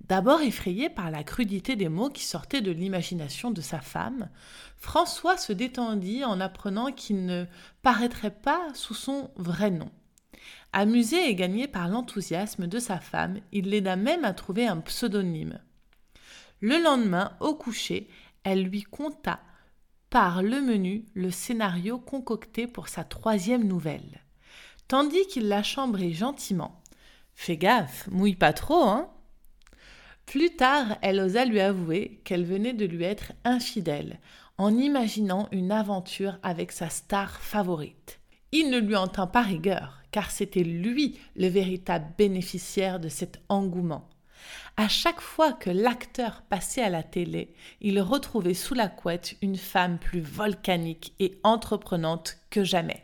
D'abord 0.00 0.40
effrayé 0.40 0.88
par 0.88 1.10
la 1.10 1.22
crudité 1.22 1.76
des 1.76 1.90
mots 1.90 2.08
qui 2.08 2.24
sortaient 2.24 2.62
de 2.62 2.70
l'imagination 2.70 3.50
de 3.50 3.60
sa 3.60 3.80
femme, 3.80 4.30
François 4.78 5.36
se 5.36 5.52
détendit 5.52 6.24
en 6.24 6.40
apprenant 6.40 6.92
qu'il 6.92 7.26
ne 7.26 7.44
paraîtrait 7.82 8.34
pas 8.34 8.68
sous 8.72 8.94
son 8.94 9.30
vrai 9.36 9.70
nom. 9.70 9.90
Amusé 10.72 11.28
et 11.28 11.34
gagné 11.34 11.68
par 11.68 11.88
l'enthousiasme 11.88 12.66
de 12.66 12.78
sa 12.78 13.00
femme, 13.00 13.40
il 13.52 13.68
l'aida 13.68 13.96
même 13.96 14.24
à 14.24 14.32
trouver 14.32 14.66
un 14.66 14.78
pseudonyme. 14.78 15.58
Le 16.60 16.82
lendemain, 16.82 17.36
au 17.40 17.54
coucher, 17.54 18.08
elle 18.44 18.62
lui 18.62 18.82
conta 18.82 19.40
par 20.10 20.42
le 20.42 20.60
menu 20.60 21.04
le 21.14 21.30
scénario 21.30 21.98
concocté 21.98 22.66
pour 22.66 22.88
sa 22.88 23.04
troisième 23.04 23.64
nouvelle. 23.64 24.22
Tandis 24.88 25.26
qu'il 25.28 25.48
la 25.48 25.62
chambrait 25.62 26.12
gentiment. 26.12 26.80
Fais 27.34 27.56
gaffe, 27.56 28.08
mouille 28.10 28.34
pas 28.34 28.52
trop, 28.52 28.84
hein 28.84 29.10
Plus 30.26 30.56
tard, 30.56 30.98
elle 31.02 31.20
osa 31.20 31.44
lui 31.44 31.60
avouer 31.60 32.20
qu'elle 32.24 32.44
venait 32.44 32.72
de 32.72 32.86
lui 32.86 33.04
être 33.04 33.32
infidèle, 33.44 34.18
en 34.56 34.76
imaginant 34.76 35.48
une 35.52 35.72
aventure 35.72 36.38
avec 36.42 36.72
sa 36.72 36.88
star 36.88 37.40
favorite. 37.40 38.18
Il 38.50 38.70
ne 38.70 38.78
lui 38.78 38.96
en 38.96 39.08
tint 39.08 39.26
pas 39.26 39.42
rigueur 39.42 39.98
car 40.10 40.30
c'était 40.30 40.62
lui 40.62 41.18
le 41.36 41.48
véritable 41.48 42.06
bénéficiaire 42.16 43.00
de 43.00 43.08
cet 43.08 43.40
engouement. 43.48 44.08
À 44.76 44.88
chaque 44.88 45.20
fois 45.20 45.52
que 45.52 45.70
l'acteur 45.70 46.42
passait 46.42 46.82
à 46.82 46.90
la 46.90 47.02
télé, 47.02 47.52
il 47.80 48.00
retrouvait 48.00 48.54
sous 48.54 48.74
la 48.74 48.88
couette 48.88 49.36
une 49.42 49.56
femme 49.56 49.98
plus 49.98 50.20
volcanique 50.20 51.14
et 51.18 51.38
entreprenante 51.42 52.38
que 52.50 52.64
jamais. 52.64 53.02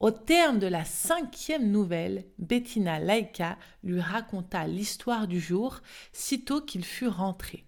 Au 0.00 0.10
terme 0.10 0.58
de 0.58 0.66
la 0.66 0.86
cinquième 0.86 1.70
nouvelle, 1.70 2.24
Bettina 2.38 2.98
Laika 2.98 3.58
lui 3.84 4.00
raconta 4.00 4.66
l'histoire 4.66 5.28
du 5.28 5.40
jour 5.40 5.80
sitôt 6.12 6.62
qu'il 6.62 6.84
fut 6.84 7.08
rentré. 7.08 7.64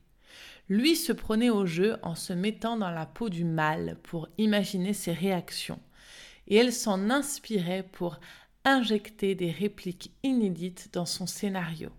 Lui 0.70 0.96
se 0.96 1.12
prenait 1.12 1.50
au 1.50 1.66
jeu 1.66 1.98
en 2.02 2.14
se 2.14 2.32
mettant 2.32 2.78
dans 2.78 2.90
la 2.90 3.04
peau 3.04 3.28
du 3.28 3.44
mal 3.44 3.98
pour 4.02 4.28
imaginer 4.38 4.94
ses 4.94 5.12
réactions 5.12 5.80
et 6.48 6.56
elle 6.56 6.72
s'en 6.72 7.10
inspirait 7.10 7.86
pour 7.92 8.18
injecter 8.64 9.34
des 9.34 9.50
répliques 9.50 10.12
inédites 10.22 10.88
dans 10.92 11.06
son 11.06 11.26
scénario. 11.26 11.90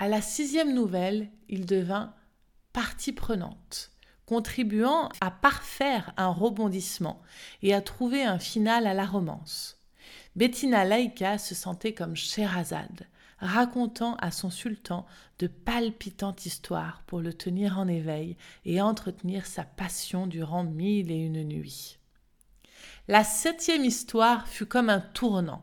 À 0.00 0.08
la 0.08 0.22
sixième 0.22 0.72
nouvelle, 0.72 1.28
il 1.50 1.66
devint 1.66 2.14
partie 2.72 3.12
prenante, 3.12 3.90
contribuant 4.24 5.10
à 5.20 5.30
parfaire 5.30 6.14
un 6.16 6.30
rebondissement 6.30 7.20
et 7.60 7.74
à 7.74 7.82
trouver 7.82 8.24
un 8.24 8.38
final 8.38 8.86
à 8.86 8.94
la 8.94 9.04
romance. 9.04 9.78
Bettina 10.36 10.86
Laïka 10.86 11.36
se 11.36 11.54
sentait 11.54 11.92
comme 11.92 12.16
Sherazade, 12.16 13.08
racontant 13.40 14.16
à 14.22 14.30
son 14.30 14.48
sultan 14.48 15.04
de 15.38 15.48
palpitantes 15.48 16.46
histoires 16.46 17.02
pour 17.06 17.20
le 17.20 17.34
tenir 17.34 17.78
en 17.78 17.86
éveil 17.86 18.38
et 18.64 18.80
entretenir 18.80 19.44
sa 19.44 19.64
passion 19.64 20.26
durant 20.26 20.64
mille 20.64 21.10
et 21.10 21.18
une 21.18 21.44
nuits. 21.44 21.98
La 23.06 23.22
septième 23.22 23.84
histoire 23.84 24.48
fut 24.48 24.64
comme 24.64 24.88
un 24.88 25.00
tournant. 25.00 25.62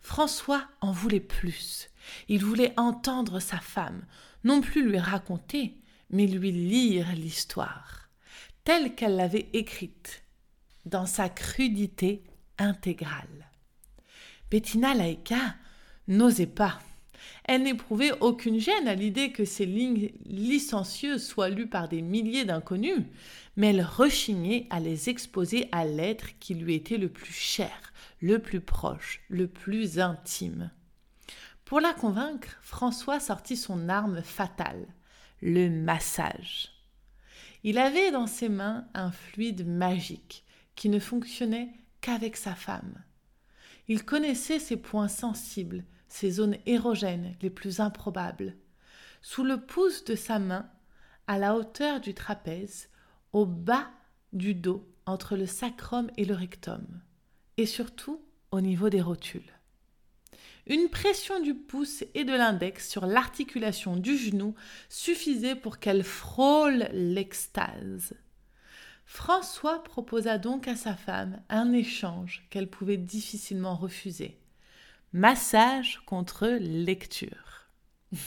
François 0.00 0.64
en 0.80 0.90
voulait 0.90 1.20
plus. 1.20 1.90
Il 2.28 2.44
voulait 2.44 2.74
entendre 2.76 3.40
sa 3.40 3.58
femme, 3.58 4.04
non 4.44 4.60
plus 4.60 4.88
lui 4.88 4.98
raconter, 4.98 5.76
mais 6.10 6.26
lui 6.26 6.52
lire 6.52 7.12
l'histoire, 7.14 8.08
telle 8.64 8.94
qu'elle 8.94 9.16
l'avait 9.16 9.48
écrite, 9.52 10.24
dans 10.86 11.06
sa 11.06 11.28
crudité 11.28 12.24
intégrale. 12.56 13.50
Bettina 14.50 14.94
Laïka 14.94 15.56
n'osait 16.06 16.46
pas. 16.46 16.78
Elle 17.44 17.64
n'éprouvait 17.64 18.12
aucune 18.20 18.60
gêne 18.60 18.88
à 18.88 18.94
l'idée 18.94 19.32
que 19.32 19.44
ces 19.44 19.66
lignes 19.66 20.10
licencieuses 20.24 21.26
soient 21.26 21.48
lues 21.48 21.68
par 21.68 21.88
des 21.88 22.02
milliers 22.02 22.44
d'inconnus, 22.44 23.04
mais 23.56 23.68
elle 23.68 23.82
rechignait 23.82 24.66
à 24.70 24.80
les 24.80 25.08
exposer 25.08 25.68
à 25.72 25.84
l'être 25.84 26.38
qui 26.38 26.54
lui 26.54 26.74
était 26.74 26.96
le 26.96 27.08
plus 27.08 27.32
cher, 27.32 27.92
le 28.20 28.38
plus 28.38 28.60
proche, 28.60 29.20
le 29.28 29.48
plus 29.48 29.98
intime. 29.98 30.70
Pour 31.68 31.80
la 31.80 31.92
convaincre, 31.92 32.56
François 32.62 33.20
sortit 33.20 33.58
son 33.58 33.90
arme 33.90 34.22
fatale, 34.22 34.86
le 35.42 35.68
massage. 35.68 36.72
Il 37.62 37.76
avait 37.76 38.10
dans 38.10 38.26
ses 38.26 38.48
mains 38.48 38.88
un 38.94 39.12
fluide 39.12 39.68
magique 39.68 40.46
qui 40.76 40.88
ne 40.88 40.98
fonctionnait 40.98 41.74
qu'avec 42.00 42.38
sa 42.38 42.54
femme. 42.54 43.04
Il 43.86 44.06
connaissait 44.06 44.60
ses 44.60 44.78
points 44.78 45.08
sensibles, 45.08 45.84
ses 46.08 46.30
zones 46.30 46.56
érogènes 46.64 47.36
les 47.42 47.50
plus 47.50 47.80
improbables. 47.80 48.56
Sous 49.20 49.44
le 49.44 49.60
pouce 49.60 50.04
de 50.04 50.14
sa 50.14 50.38
main, 50.38 50.70
à 51.26 51.36
la 51.36 51.54
hauteur 51.54 52.00
du 52.00 52.14
trapèze, 52.14 52.88
au 53.34 53.44
bas 53.44 53.90
du 54.32 54.54
dos, 54.54 54.90
entre 55.04 55.36
le 55.36 55.44
sacrum 55.44 56.10
et 56.16 56.24
le 56.24 56.32
rectum, 56.32 56.86
et 57.58 57.66
surtout 57.66 58.22
au 58.52 58.62
niveau 58.62 58.88
des 58.88 59.02
rotules. 59.02 59.57
Une 60.68 60.90
pression 60.90 61.40
du 61.40 61.54
pouce 61.54 62.04
et 62.14 62.24
de 62.24 62.32
l'index 62.32 62.90
sur 62.90 63.06
l'articulation 63.06 63.96
du 63.96 64.18
genou 64.18 64.54
suffisait 64.90 65.56
pour 65.56 65.78
qu'elle 65.78 66.04
frôle 66.04 66.88
l'extase. 66.92 68.12
François 69.06 69.82
proposa 69.82 70.36
donc 70.36 70.68
à 70.68 70.76
sa 70.76 70.94
femme 70.94 71.40
un 71.48 71.72
échange 71.72 72.46
qu'elle 72.50 72.68
pouvait 72.68 72.98
difficilement 72.98 73.76
refuser. 73.76 74.38
Massage 75.14 76.02
contre 76.04 76.46
lecture. 76.46 77.70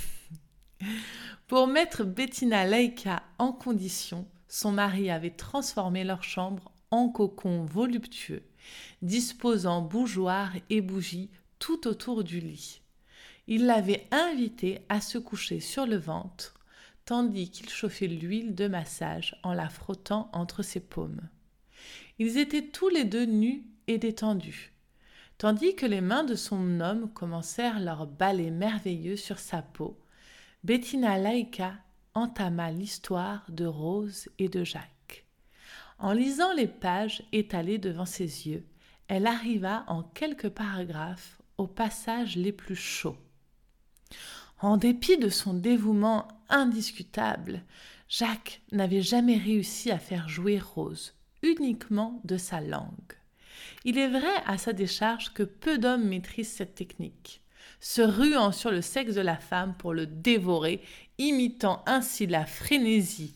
Pour 1.47 1.67
mettre 1.67 2.03
Bettina 2.03 2.65
Leica 2.65 3.21
en 3.37 3.51
condition, 3.51 4.27
son 4.47 4.71
mari 4.71 5.11
avait 5.11 5.35
transformé 5.35 6.03
leur 6.03 6.23
chambre 6.23 6.71
en 6.89 7.09
cocon 7.09 7.63
voluptueux, 7.63 8.41
disposant 9.03 9.81
bougeoir 9.81 10.51
et 10.71 10.81
bougies 10.81 11.29
tout 11.61 11.87
autour 11.87 12.25
du 12.25 12.41
lit. 12.41 12.81
Il 13.47 13.65
l'avait 13.65 14.05
invitée 14.11 14.81
à 14.89 14.99
se 14.99 15.17
coucher 15.17 15.61
sur 15.61 15.85
le 15.85 15.95
ventre, 15.95 16.59
tandis 17.05 17.49
qu'il 17.49 17.69
chauffait 17.69 18.07
l'huile 18.07 18.53
de 18.53 18.67
massage 18.67 19.39
en 19.43 19.53
la 19.53 19.69
frottant 19.69 20.29
entre 20.33 20.61
ses 20.61 20.81
paumes. 20.81 21.21
Ils 22.19 22.37
étaient 22.37 22.67
tous 22.67 22.89
les 22.89 23.05
deux 23.05 23.25
nus 23.25 23.63
et 23.87 23.97
détendus 23.97 24.73
tandis 25.41 25.73
que 25.73 25.87
les 25.87 26.01
mains 26.01 26.23
de 26.23 26.35
son 26.35 26.79
homme 26.81 27.11
commencèrent 27.13 27.79
leur 27.79 28.05
balai 28.05 28.51
merveilleux 28.51 29.15
sur 29.15 29.39
sa 29.39 29.63
peau, 29.63 29.99
Bettina 30.63 31.17
Laïka 31.17 31.73
entama 32.13 32.69
l'histoire 32.69 33.43
de 33.49 33.65
Rose 33.65 34.29
et 34.37 34.49
de 34.49 34.63
Jacques. 34.63 35.25
En 35.97 36.13
lisant 36.13 36.53
les 36.53 36.67
pages 36.67 37.23
étalées 37.31 37.79
devant 37.79 38.05
ses 38.05 38.47
yeux, 38.47 38.67
elle 39.07 39.25
arriva 39.25 39.83
en 39.87 40.03
quelques 40.03 40.49
paragraphes 40.49 41.40
aux 41.61 41.67
passages 41.67 42.35
les 42.35 42.51
plus 42.51 42.75
chauds. 42.75 43.17
En 44.59 44.77
dépit 44.77 45.17
de 45.17 45.29
son 45.29 45.53
dévouement 45.53 46.27
indiscutable, 46.49 47.63
Jacques 48.09 48.61
n'avait 48.71 49.01
jamais 49.01 49.37
réussi 49.37 49.91
à 49.91 49.99
faire 49.99 50.27
jouer 50.27 50.59
Rose, 50.59 51.13
uniquement 51.43 52.19
de 52.25 52.37
sa 52.37 52.61
langue. 52.61 53.13
Il 53.85 53.97
est 53.97 54.09
vrai 54.09 54.35
à 54.45 54.57
sa 54.57 54.73
décharge 54.73 55.33
que 55.33 55.43
peu 55.43 55.77
d'hommes 55.77 56.07
maîtrisent 56.07 56.51
cette 56.51 56.75
technique. 56.75 57.41
se 57.79 58.01
ruant 58.01 58.51
sur 58.51 58.69
le 58.69 58.81
sexe 58.81 59.15
de 59.15 59.21
la 59.21 59.37
femme 59.37 59.75
pour 59.75 59.93
le 59.93 60.05
dévorer, 60.05 60.83
imitant 61.17 61.83
ainsi 61.87 62.27
la 62.27 62.45
frénésie 62.45 63.33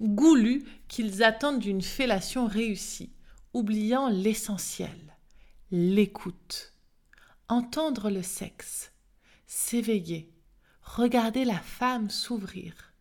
goulue 0.00 0.64
qu'ils 0.88 1.22
attendent 1.22 1.60
d'une 1.60 1.82
fellation 1.82 2.46
réussie, 2.46 3.12
oubliant 3.52 4.08
l'essentiel, 4.08 5.16
l'écoute, 5.70 6.72
entendre 7.48 8.10
le 8.10 8.22
sexe, 8.22 8.92
s'éveiller, 9.46 10.30
regarder 10.82 11.44
la 11.44 11.58
femme 11.58 12.10
s'ouvrir, 12.10 12.92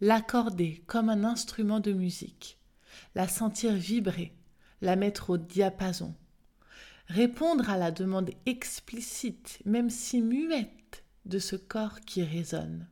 l'accorder 0.00 0.84
comme 0.86 1.08
un 1.08 1.24
instrument 1.24 1.80
de 1.80 1.92
musique, 1.92 2.58
la 3.14 3.26
sentir 3.26 3.72
vibrer, 3.72 4.32
la 4.80 4.94
mettre 4.94 5.30
au 5.30 5.36
diapason, 5.36 6.14
répondre 7.08 7.70
à 7.70 7.76
la 7.76 7.90
demande 7.90 8.30
explicite, 8.46 9.60
même 9.64 9.90
si 9.90 10.22
muette, 10.22 11.04
de 11.26 11.38
ce 11.38 11.56
corps 11.56 12.00
qui 12.00 12.22
résonne. 12.22 12.86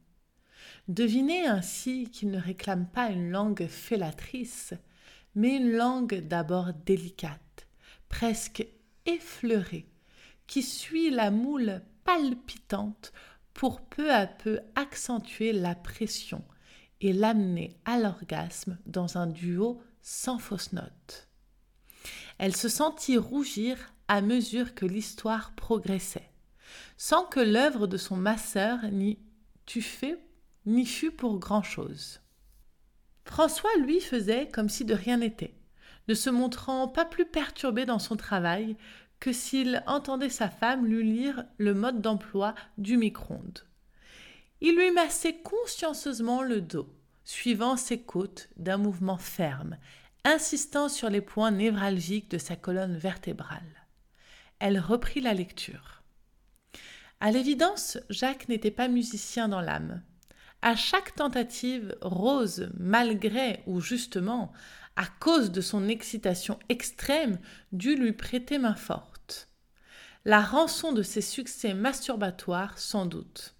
Devinez 0.88 1.46
ainsi 1.46 2.10
qu'il 2.10 2.30
ne 2.30 2.40
réclame 2.40 2.86
pas 2.86 3.10
une 3.10 3.30
langue 3.30 3.66
fellatrice, 3.66 4.74
mais 5.34 5.56
une 5.56 5.72
langue 5.72 6.20
d'abord 6.26 6.72
délicate, 6.84 7.66
presque 8.08 8.66
effleurée, 9.06 9.86
qui 10.46 10.62
suit 10.62 11.10
la 11.10 11.30
moule 11.30 11.82
palpitante 12.04 13.12
pour 13.54 13.80
peu 13.80 14.12
à 14.12 14.26
peu 14.26 14.60
accentuer 14.74 15.52
la 15.52 15.74
pression 15.74 16.44
et 17.00 17.12
l'amener 17.12 17.76
à 17.84 17.98
l'orgasme 17.98 18.78
dans 18.86 19.18
un 19.18 19.26
duo 19.26 19.82
sans 20.02 20.38
fausse 20.38 20.72
note. 20.72 21.28
Elle 22.38 22.54
se 22.54 22.68
sentit 22.68 23.18
rougir 23.18 23.78
à 24.08 24.20
mesure 24.20 24.74
que 24.74 24.86
l'histoire 24.86 25.54
progressait, 25.54 26.30
sans 26.96 27.24
que 27.24 27.40
l'œuvre 27.40 27.86
de 27.86 27.96
son 27.96 28.16
masseur 28.16 28.78
n'y 28.92 29.18
eût 29.74 29.82
fait 29.82 30.18
ni 30.64 30.86
fut 30.86 31.10
pour 31.10 31.38
grand-chose. 31.38 32.20
François, 33.24 33.74
lui, 33.80 34.00
faisait 34.00 34.48
comme 34.48 34.68
si 34.68 34.84
de 34.84 34.94
rien 34.94 35.18
n'était, 35.18 35.54
ne 36.08 36.14
se 36.14 36.30
montrant 36.30 36.88
pas 36.88 37.04
plus 37.04 37.26
perturbé 37.26 37.84
dans 37.84 37.98
son 37.98 38.16
travail 38.16 38.76
que 39.20 39.32
s'il 39.32 39.82
entendait 39.86 40.28
sa 40.28 40.48
femme 40.48 40.86
lui 40.86 41.02
lire 41.02 41.44
le 41.58 41.74
mode 41.74 42.00
d'emploi 42.00 42.54
du 42.78 42.96
micro-ondes. 42.96 43.66
Il 44.60 44.76
lui 44.76 44.90
massait 44.90 45.36
consciencieusement 45.36 46.42
le 46.42 46.60
dos, 46.60 46.88
suivant 47.24 47.76
ses 47.76 48.00
côtes 48.00 48.48
d'un 48.56 48.78
mouvement 48.78 49.18
ferme, 49.18 49.76
insistant 50.24 50.88
sur 50.88 51.10
les 51.10 51.20
points 51.20 51.50
névralgiques 51.50 52.30
de 52.30 52.38
sa 52.38 52.56
colonne 52.56 52.96
vertébrale. 52.96 53.86
Elle 54.58 54.78
reprit 54.78 55.20
la 55.20 55.34
lecture. 55.34 56.02
À 57.20 57.30
l'évidence, 57.30 57.98
Jacques 58.10 58.48
n'était 58.48 58.70
pas 58.70 58.88
musicien 58.88 59.48
dans 59.48 59.60
l'âme. 59.60 60.02
À 60.62 60.74
chaque 60.74 61.14
tentative, 61.14 61.96
Rose, 62.00 62.70
malgré 62.78 63.62
ou 63.66 63.80
justement 63.80 64.52
à 64.96 65.06
cause 65.06 65.52
de 65.52 65.60
son 65.60 65.88
excitation 65.88 66.58
extrême, 66.68 67.38
dut 67.72 67.96
lui 67.96 68.12
prêter 68.12 68.58
main 68.58 68.74
forte. 68.74 69.48
La 70.24 70.40
rançon 70.40 70.92
de 70.92 71.02
ses 71.02 71.20
succès 71.20 71.74
masturbatoires, 71.74 72.78
sans 72.78 73.06
doute. 73.06 73.54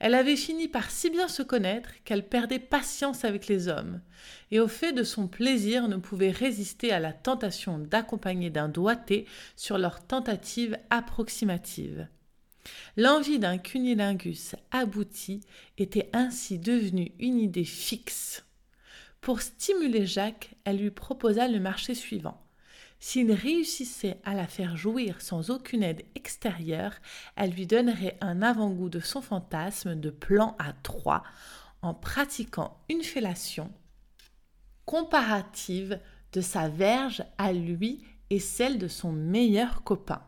Elle 0.00 0.14
avait 0.14 0.36
fini 0.36 0.66
par 0.66 0.90
si 0.90 1.10
bien 1.10 1.28
se 1.28 1.42
connaître 1.42 1.90
qu'elle 2.04 2.28
perdait 2.28 2.58
patience 2.58 3.24
avec 3.24 3.46
les 3.46 3.68
hommes, 3.68 4.00
et 4.50 4.58
au 4.58 4.66
fait 4.66 4.92
de 4.92 5.04
son 5.04 5.28
plaisir 5.28 5.86
ne 5.86 5.96
pouvait 5.96 6.32
résister 6.32 6.90
à 6.90 6.98
la 6.98 7.12
tentation 7.12 7.78
d'accompagner 7.78 8.50
d'un 8.50 8.68
doigté 8.68 9.26
sur 9.54 9.78
leurs 9.78 10.04
tentatives 10.04 10.76
approximatives. 10.90 12.08
L'envie 12.96 13.38
d'un 13.38 13.58
cunilingus 13.58 14.56
abouti 14.70 15.40
était 15.78 16.10
ainsi 16.12 16.58
devenue 16.58 17.12
une 17.18 17.38
idée 17.38 17.64
fixe. 17.64 18.44
Pour 19.22 19.40
stimuler 19.40 20.04
Jacques, 20.04 20.56
elle 20.64 20.78
lui 20.78 20.90
proposa 20.90 21.46
le 21.46 21.60
marché 21.60 21.94
suivant. 21.94 22.42
S'il 22.98 23.30
réussissait 23.30 24.20
à 24.24 24.34
la 24.34 24.48
faire 24.48 24.76
jouir 24.76 25.20
sans 25.20 25.50
aucune 25.50 25.84
aide 25.84 26.04
extérieure, 26.16 26.96
elle 27.36 27.52
lui 27.52 27.68
donnerait 27.68 28.18
un 28.20 28.42
avant-goût 28.42 28.88
de 28.88 28.98
son 28.98 29.22
fantasme 29.22 29.94
de 29.94 30.10
plan 30.10 30.56
à 30.58 30.72
trois 30.72 31.22
en 31.82 31.94
pratiquant 31.94 32.76
une 32.88 33.04
fellation 33.04 33.72
comparative 34.86 36.00
de 36.32 36.40
sa 36.40 36.68
verge 36.68 37.22
à 37.38 37.52
lui 37.52 38.04
et 38.30 38.40
celle 38.40 38.76
de 38.76 38.88
son 38.88 39.12
meilleur 39.12 39.84
copain. 39.84 40.22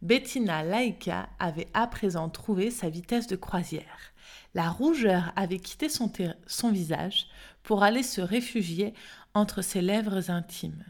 Bettina 0.00 0.62
Laika 0.62 1.28
avait 1.40 1.68
à 1.74 1.88
présent 1.88 2.28
trouvé 2.28 2.70
sa 2.70 2.88
vitesse 2.88 3.26
de 3.26 3.36
croisière. 3.36 4.12
La 4.54 4.70
rougeur 4.70 5.32
avait 5.34 5.58
quitté 5.58 5.88
son, 5.88 6.12
son 6.46 6.70
visage 6.70 7.26
pour 7.62 7.82
aller 7.82 8.02
se 8.02 8.20
réfugier 8.20 8.94
entre 9.34 9.60
ses 9.60 9.82
lèvres 9.82 10.30
intimes, 10.30 10.84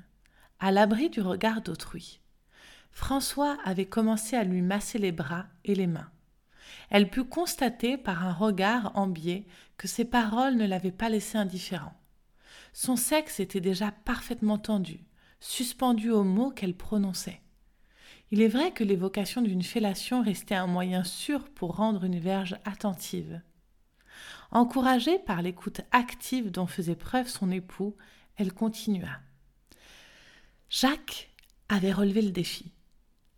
à 0.60 0.70
l'abri 0.70 1.08
du 1.08 1.20
regard 1.20 1.62
d'autrui. 1.62 2.20
François 2.90 3.56
avait 3.64 3.86
commencé 3.86 4.36
à 4.36 4.44
lui 4.44 4.60
masser 4.60 4.98
les 4.98 5.12
bras 5.12 5.46
et 5.64 5.74
les 5.74 5.86
mains. 5.86 6.10
Elle 6.90 7.08
put 7.08 7.24
constater 7.24 7.96
par 7.96 8.26
un 8.26 8.32
regard 8.32 8.92
en 8.94 9.06
biais 9.06 9.46
que 9.76 9.88
ses 9.88 10.04
paroles 10.04 10.56
ne 10.56 10.66
l'avaient 10.66 10.90
pas 10.90 11.08
laissé 11.08 11.38
indifférent. 11.38 11.94
Son 12.72 12.96
sexe 12.96 13.40
était 13.40 13.60
déjà 13.60 13.90
parfaitement 13.90 14.58
tendu, 14.58 15.00
suspendu 15.40 16.10
aux 16.10 16.24
mots 16.24 16.50
qu'elle 16.50 16.76
prononçait. 16.76 17.40
Il 18.30 18.42
est 18.42 18.48
vrai 18.48 18.72
que 18.72 18.84
l'évocation 18.84 19.40
d'une 19.40 19.62
fellation 19.62 20.22
restait 20.22 20.54
un 20.54 20.66
moyen 20.66 21.02
sûr 21.02 21.48
pour 21.50 21.76
rendre 21.76 22.04
une 22.04 22.18
verge 22.18 22.56
attentive. 22.64 23.40
Encouragée 24.50 25.18
par 25.18 25.40
l'écoute 25.40 25.80
active 25.92 26.50
dont 26.50 26.66
faisait 26.66 26.94
preuve 26.94 27.28
son 27.28 27.50
époux, 27.50 27.96
elle 28.36 28.52
continua. 28.52 29.20
Jacques 30.68 31.30
avait 31.68 31.92
relevé 31.92 32.22
le 32.22 32.30
défi. 32.30 32.72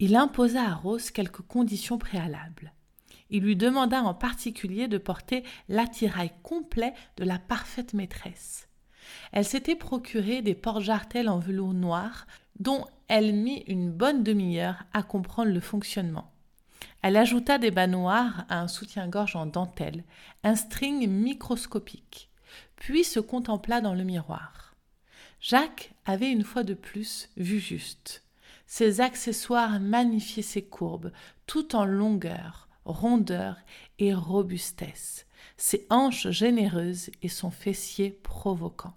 Il 0.00 0.16
imposa 0.16 0.62
à 0.62 0.74
Rose 0.74 1.10
quelques 1.10 1.42
conditions 1.42 1.98
préalables. 1.98 2.72
Il 3.28 3.44
lui 3.44 3.54
demanda 3.54 4.02
en 4.02 4.14
particulier 4.14 4.88
de 4.88 4.98
porter 4.98 5.44
l'attirail 5.68 6.32
complet 6.42 6.94
de 7.16 7.24
la 7.24 7.38
parfaite 7.38 7.94
maîtresse. 7.94 8.68
Elle 9.32 9.44
s'était 9.44 9.76
procuré 9.76 10.42
des 10.42 10.54
porte-jartelles 10.54 11.28
en 11.28 11.38
velours 11.38 11.74
noir 11.74 12.26
dont 12.58 12.86
elle 13.10 13.34
mit 13.34 13.64
une 13.66 13.90
bonne 13.90 14.22
demi-heure 14.22 14.84
à 14.92 15.02
comprendre 15.02 15.50
le 15.50 15.58
fonctionnement. 15.58 16.30
Elle 17.02 17.16
ajouta 17.16 17.58
des 17.58 17.72
bas 17.72 17.88
noirs 17.88 18.44
à 18.48 18.60
un 18.60 18.68
soutien-gorge 18.68 19.34
en 19.34 19.46
dentelle, 19.46 20.04
un 20.44 20.54
string 20.54 21.08
microscopique, 21.08 22.30
puis 22.76 23.02
se 23.02 23.18
contempla 23.18 23.80
dans 23.80 23.94
le 23.94 24.04
miroir. 24.04 24.76
Jacques 25.40 25.92
avait 26.04 26.30
une 26.30 26.44
fois 26.44 26.62
de 26.62 26.74
plus 26.74 27.28
vu 27.36 27.58
juste. 27.58 28.22
Ses 28.68 29.00
accessoires 29.00 29.80
magnifiaient 29.80 30.42
ses 30.42 30.62
courbes, 30.62 31.10
tout 31.48 31.74
en 31.74 31.84
longueur, 31.84 32.68
rondeur 32.84 33.56
et 33.98 34.14
robustesse, 34.14 35.26
ses 35.56 35.84
hanches 35.90 36.30
généreuses 36.30 37.10
et 37.22 37.28
son 37.28 37.50
fessier 37.50 38.10
provoquant. 38.22 38.94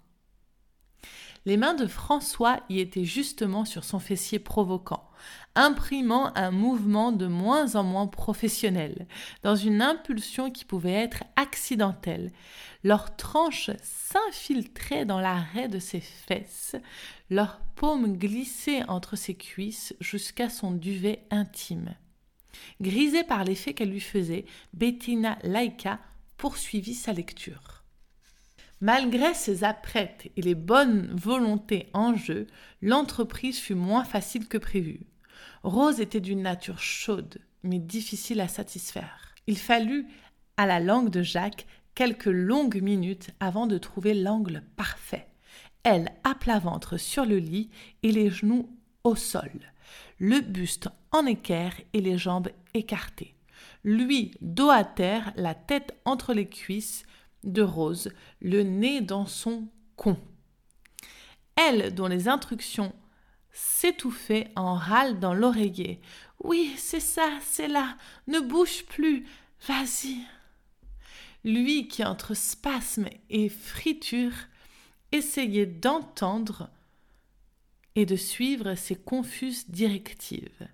Les 1.46 1.58
mains 1.58 1.74
de 1.74 1.86
François 1.86 2.60
y 2.70 2.80
étaient 2.80 3.04
justement 3.04 3.66
sur 3.66 3.84
son 3.84 3.98
fessier 3.98 4.38
provoquant, 4.38 5.10
imprimant 5.54 6.34
un 6.36 6.50
mouvement 6.50 7.12
de 7.12 7.26
moins 7.26 7.76
en 7.76 7.82
moins 7.82 8.06
professionnel, 8.06 9.06
dans 9.42 9.54
une 9.54 9.82
impulsion 9.82 10.50
qui 10.50 10.64
pouvait 10.64 10.92
être 10.92 11.22
accidentelle. 11.36 12.32
Leurs 12.82 13.14
tranches 13.16 13.70
s'infiltraient 13.82 15.04
dans 15.04 15.20
l'arrêt 15.20 15.68
de 15.68 15.78
ses 15.78 16.00
fesses, 16.00 16.76
leurs 17.28 17.60
paumes 17.76 18.16
glissaient 18.16 18.88
entre 18.88 19.14
ses 19.14 19.34
cuisses 19.34 19.94
jusqu'à 20.00 20.48
son 20.48 20.70
duvet 20.70 21.26
intime. 21.30 21.94
Grisée 22.80 23.24
par 23.24 23.44
l'effet 23.44 23.74
qu'elle 23.74 23.90
lui 23.90 24.00
faisait, 24.00 24.46
Bettina 24.72 25.38
Laika 25.42 25.98
poursuivit 26.38 26.94
sa 26.94 27.12
lecture. 27.12 27.83
Malgré 28.84 29.32
ses 29.32 29.64
apprêtes 29.64 30.30
et 30.36 30.42
les 30.42 30.54
bonnes 30.54 31.10
volontés 31.16 31.88
en 31.94 32.14
jeu, 32.14 32.46
l'entreprise 32.82 33.58
fut 33.58 33.74
moins 33.74 34.04
facile 34.04 34.46
que 34.46 34.58
prévu. 34.58 35.06
Rose 35.62 36.00
était 36.00 36.20
d'une 36.20 36.42
nature 36.42 36.78
chaude, 36.78 37.38
mais 37.62 37.78
difficile 37.78 38.42
à 38.42 38.46
satisfaire. 38.46 39.34
Il 39.46 39.56
fallut 39.56 40.06
à 40.58 40.66
la 40.66 40.80
langue 40.80 41.08
de 41.08 41.22
Jacques 41.22 41.64
quelques 41.94 42.26
longues 42.26 42.82
minutes 42.82 43.30
avant 43.40 43.66
de 43.66 43.78
trouver 43.78 44.12
l'angle 44.12 44.62
parfait. 44.76 45.28
Elle 45.82 46.10
à 46.22 46.34
plat 46.34 46.58
ventre 46.58 46.98
sur 46.98 47.24
le 47.24 47.38
lit 47.38 47.70
et 48.02 48.12
les 48.12 48.28
genoux 48.28 48.68
au 49.02 49.16
sol, 49.16 49.50
le 50.18 50.42
buste 50.42 50.90
en 51.10 51.24
équerre 51.24 51.80
et 51.94 52.02
les 52.02 52.18
jambes 52.18 52.50
écartées. 52.74 53.34
Lui 53.82 54.32
dos 54.42 54.68
à 54.68 54.84
terre, 54.84 55.32
la 55.36 55.54
tête 55.54 55.98
entre 56.04 56.34
les 56.34 56.50
cuisses, 56.50 57.06
de 57.44 57.62
Rose, 57.62 58.10
le 58.40 58.62
nez 58.62 59.00
dans 59.00 59.26
son 59.26 59.68
con. 59.96 60.18
Elle, 61.56 61.94
dont 61.94 62.08
les 62.08 62.28
instructions 62.28 62.92
s'étouffaient 63.52 64.50
en 64.56 64.74
râle 64.74 65.20
dans 65.20 65.34
l'oreiller. 65.34 66.00
Oui, 66.42 66.74
c'est 66.76 67.00
ça, 67.00 67.28
c'est 67.40 67.68
là. 67.68 67.96
Ne 68.26 68.40
bouge 68.40 68.84
plus. 68.86 69.26
Vas-y. 69.66 70.18
Lui 71.44 71.86
qui, 71.86 72.04
entre 72.04 72.34
spasmes 72.34 73.08
et 73.30 73.48
friture, 73.48 74.32
essayait 75.12 75.66
d'entendre 75.66 76.68
et 77.94 78.06
de 78.06 78.16
suivre 78.16 78.74
ses 78.74 78.96
confuses 78.96 79.68
directives. 79.68 80.68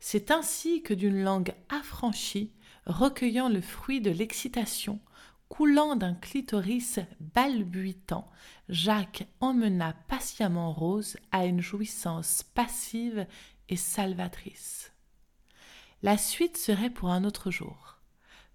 C'est 0.00 0.30
ainsi 0.30 0.82
que 0.82 0.94
d'une 0.94 1.22
langue 1.22 1.54
affranchie, 1.68 2.52
recueillant 2.86 3.48
le 3.48 3.60
fruit 3.60 4.00
de 4.00 4.10
l'excitation, 4.10 5.00
coulant 5.48 5.96
d'un 5.96 6.14
clitoris 6.14 6.98
balbutant, 7.20 8.30
Jacques 8.68 9.26
emmena 9.40 9.94
patiemment 10.08 10.72
Rose 10.72 11.16
à 11.32 11.46
une 11.46 11.60
jouissance 11.60 12.42
passive 12.54 13.26
et 13.68 13.76
salvatrice. 13.76 14.92
La 16.02 16.18
suite 16.18 16.56
serait 16.56 16.90
pour 16.90 17.10
un 17.10 17.24
autre 17.24 17.50
jour. 17.50 17.98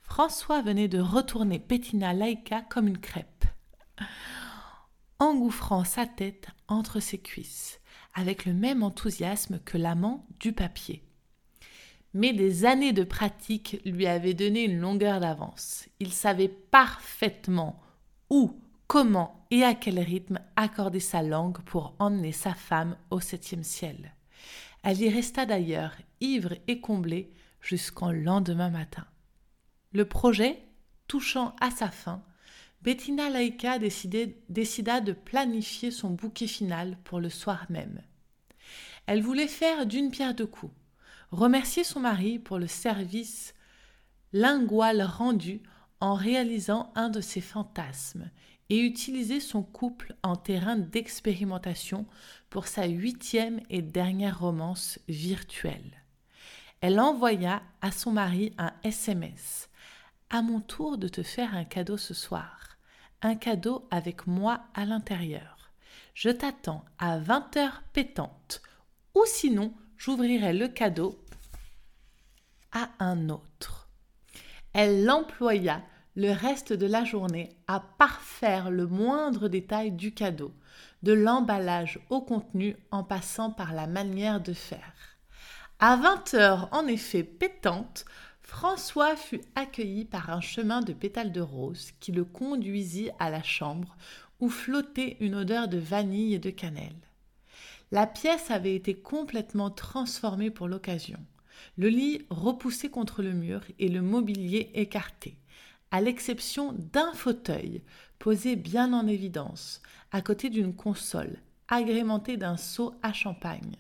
François 0.02 0.62
venait 0.62 0.88
de 0.88 1.00
retourner 1.00 1.60
Bettina 1.60 2.14
Laïka 2.14 2.62
comme 2.64 2.88
une 2.88 3.00
crêpe, 3.00 3.46
engouffrant 5.20 5.84
sa 5.84 6.06
tête 6.06 6.48
entre 6.68 7.00
ses 7.00 7.20
cuisses, 7.20 7.80
avec 8.14 8.46
le 8.46 8.54
même 8.54 8.84
enthousiasme 8.84 9.60
que 9.60 9.78
l'amant 9.78 10.28
du 10.40 10.52
papier 10.54 11.09
mais 12.14 12.34
des 12.34 12.66
années 12.66 12.94
de 12.94 13.04
pratique 13.04 13.82
lui 13.86 14.08
avaient 14.08 14.34
donné 14.34 14.64
une 14.64 14.80
longueur 14.80 15.20
d'avance. 15.20 15.88
Il 16.00 16.14
savait 16.14 16.48
parfaitement 16.48 17.80
où, 18.30 18.60
comment 18.88 19.46
et 19.52 19.64
à 19.64 19.74
quel 19.74 20.00
rythme 20.00 20.40
accorder 20.56 21.00
sa 21.00 21.22
langue 21.22 21.60
pour 21.62 21.96
emmener 22.00 22.32
sa 22.32 22.54
femme 22.54 22.96
au 23.12 23.20
septième 23.20 23.64
ciel. 23.64 24.14
Elle 24.84 25.02
y 25.02 25.10
resta 25.10 25.46
d'ailleurs, 25.46 25.94
ivre 26.22 26.56
et 26.68 26.80
comblée, 26.80 27.32
jusqu'en 27.62 28.12
lendemain 28.12 28.70
matin. 28.70 29.06
Le 29.92 30.06
projet, 30.06 30.64
touchant 31.08 31.56
à 31.60 31.72
sa 31.72 31.90
fin, 31.90 32.24
Bettina 32.82 33.30
Laïka 33.30 33.78
décida 33.78 35.02
de 35.02 35.12
planifier 35.12 35.92
son 35.92 36.12
bouquet 36.12 36.48
final 36.48 36.98
pour 37.04 37.20
le 37.20 37.30
soir 37.30 37.66
même. 37.70 38.02
Elle 39.06 39.22
voulait 39.22 39.48
faire 39.48 39.86
d'une 39.86 40.12
pierre 40.12 40.34
deux 40.34 40.46
coups 40.48 40.72
remercier 41.32 41.84
son 41.84 42.00
mari 42.00 42.40
pour 42.40 42.60
le 42.60 42.68
service 42.68 43.54
lingual 44.34 45.02
rendu 45.02 45.62
en 46.00 46.14
réalisant 46.14 46.92
un 46.96 47.10
de 47.10 47.22
ses 47.22 47.42
fantasmes 47.42 48.30
et 48.70 48.80
utiliser 48.80 49.40
son 49.40 49.64
couple 49.64 50.16
en 50.24 50.36
terrain 50.36 50.78
d'expérimentation 50.78 52.06
pour 52.50 52.68
sa 52.68 52.86
huitième 52.86 53.62
et 53.70 53.82
dernière 53.82 54.40
romance 54.40 55.00
virtuelle. 55.08 56.04
Elle 56.82 57.00
envoya 57.00 57.62
à 57.82 57.92
son 57.92 58.12
mari 58.12 58.54
un 58.58 58.72
SMS. 58.84 59.70
À 60.30 60.42
mon 60.42 60.62
tour 60.62 60.98
de 60.98 61.08
te 61.08 61.24
faire 61.24 61.56
un 61.56 61.66
cadeau 61.66 61.98
ce 61.98 62.14
soir. 62.14 62.78
Un 63.22 63.36
cadeau 63.36 63.88
avec 63.92 64.28
moi 64.28 64.62
à 64.76 64.86
l'intérieur. 64.86 65.72
Je 66.14 66.30
t'attends 66.30 66.86
à 67.00 67.18
20 67.18 67.58
heures 67.58 67.84
pétantes. 67.92 68.62
Ou 69.16 69.24
sinon, 69.26 69.74
j'ouvrirai 70.00 70.54
le 70.54 70.70
cadeau 70.70 71.20
à 72.72 72.90
un 73.00 73.30
autre. 73.30 73.90
Elle 74.74 75.04
l'employa 75.04 75.84
le 76.16 76.32
reste 76.32 76.74
de 76.74 76.86
la 76.86 77.04
journée 77.04 77.50
à 77.68 77.82
parfaire 77.98 78.72
le 78.72 78.88
moindre 78.88 79.50
détail 79.50 79.92
du 79.92 80.14
cadeau, 80.14 80.54
de 81.04 81.14
l'emballage 81.14 82.00
au 82.10 82.22
contenu 82.22 82.78
en 82.92 83.04
passant 83.04 83.52
par 83.52 83.74
la 83.74 83.88
manière 83.88 84.42
de 84.42 84.54
faire. 84.54 84.94
À 85.80 85.98
vingt 85.98 86.34
heures, 86.34 86.70
en 86.72 86.88
effet 86.88 87.24
pétante, 87.24 88.06
François 88.42 89.16
fut 89.16 89.42
accueilli 89.56 90.06
par 90.06 90.30
un 90.30 90.42
chemin 90.42 90.82
de 90.82 90.94
pétales 90.94 91.32
de 91.32 91.42
rose 91.42 91.92
qui 92.00 92.12
le 92.12 92.24
conduisit 92.24 93.12
à 93.20 93.30
la 93.30 93.44
chambre 93.44 93.96
où 94.40 94.50
flottait 94.50 95.18
une 95.20 95.36
odeur 95.36 95.68
de 95.68 95.78
vanille 95.78 96.34
et 96.36 96.40
de 96.40 96.50
cannelle. 96.50 97.09
La 97.92 98.06
pièce 98.06 98.52
avait 98.52 98.76
été 98.76 98.94
complètement 98.94 99.72
transformée 99.72 100.52
pour 100.52 100.68
l'occasion. 100.68 101.20
Le 101.76 101.90
lit 101.90 102.22
repoussé 102.30 102.90
contre 102.90 103.24
le 103.24 103.34
mur 103.34 103.62
et 103.80 103.90
le 103.90 104.02
mobilier 104.02 104.70
écarté, 104.76 105.38
à 105.90 106.00
l'exception 106.00 106.74
d'un 106.78 107.12
fauteuil 107.14 107.82
posé 108.20 108.56
bien 108.56 108.94
en 108.94 109.08
évidence, 109.08 109.82
à 110.12 110.22
côté 110.22 110.50
d'une 110.50 110.76
console, 110.76 111.38
agrémentée 111.68 112.38
d'un 112.38 112.58
seau 112.58 112.94
à 113.02 113.12
champagne. 113.12 113.76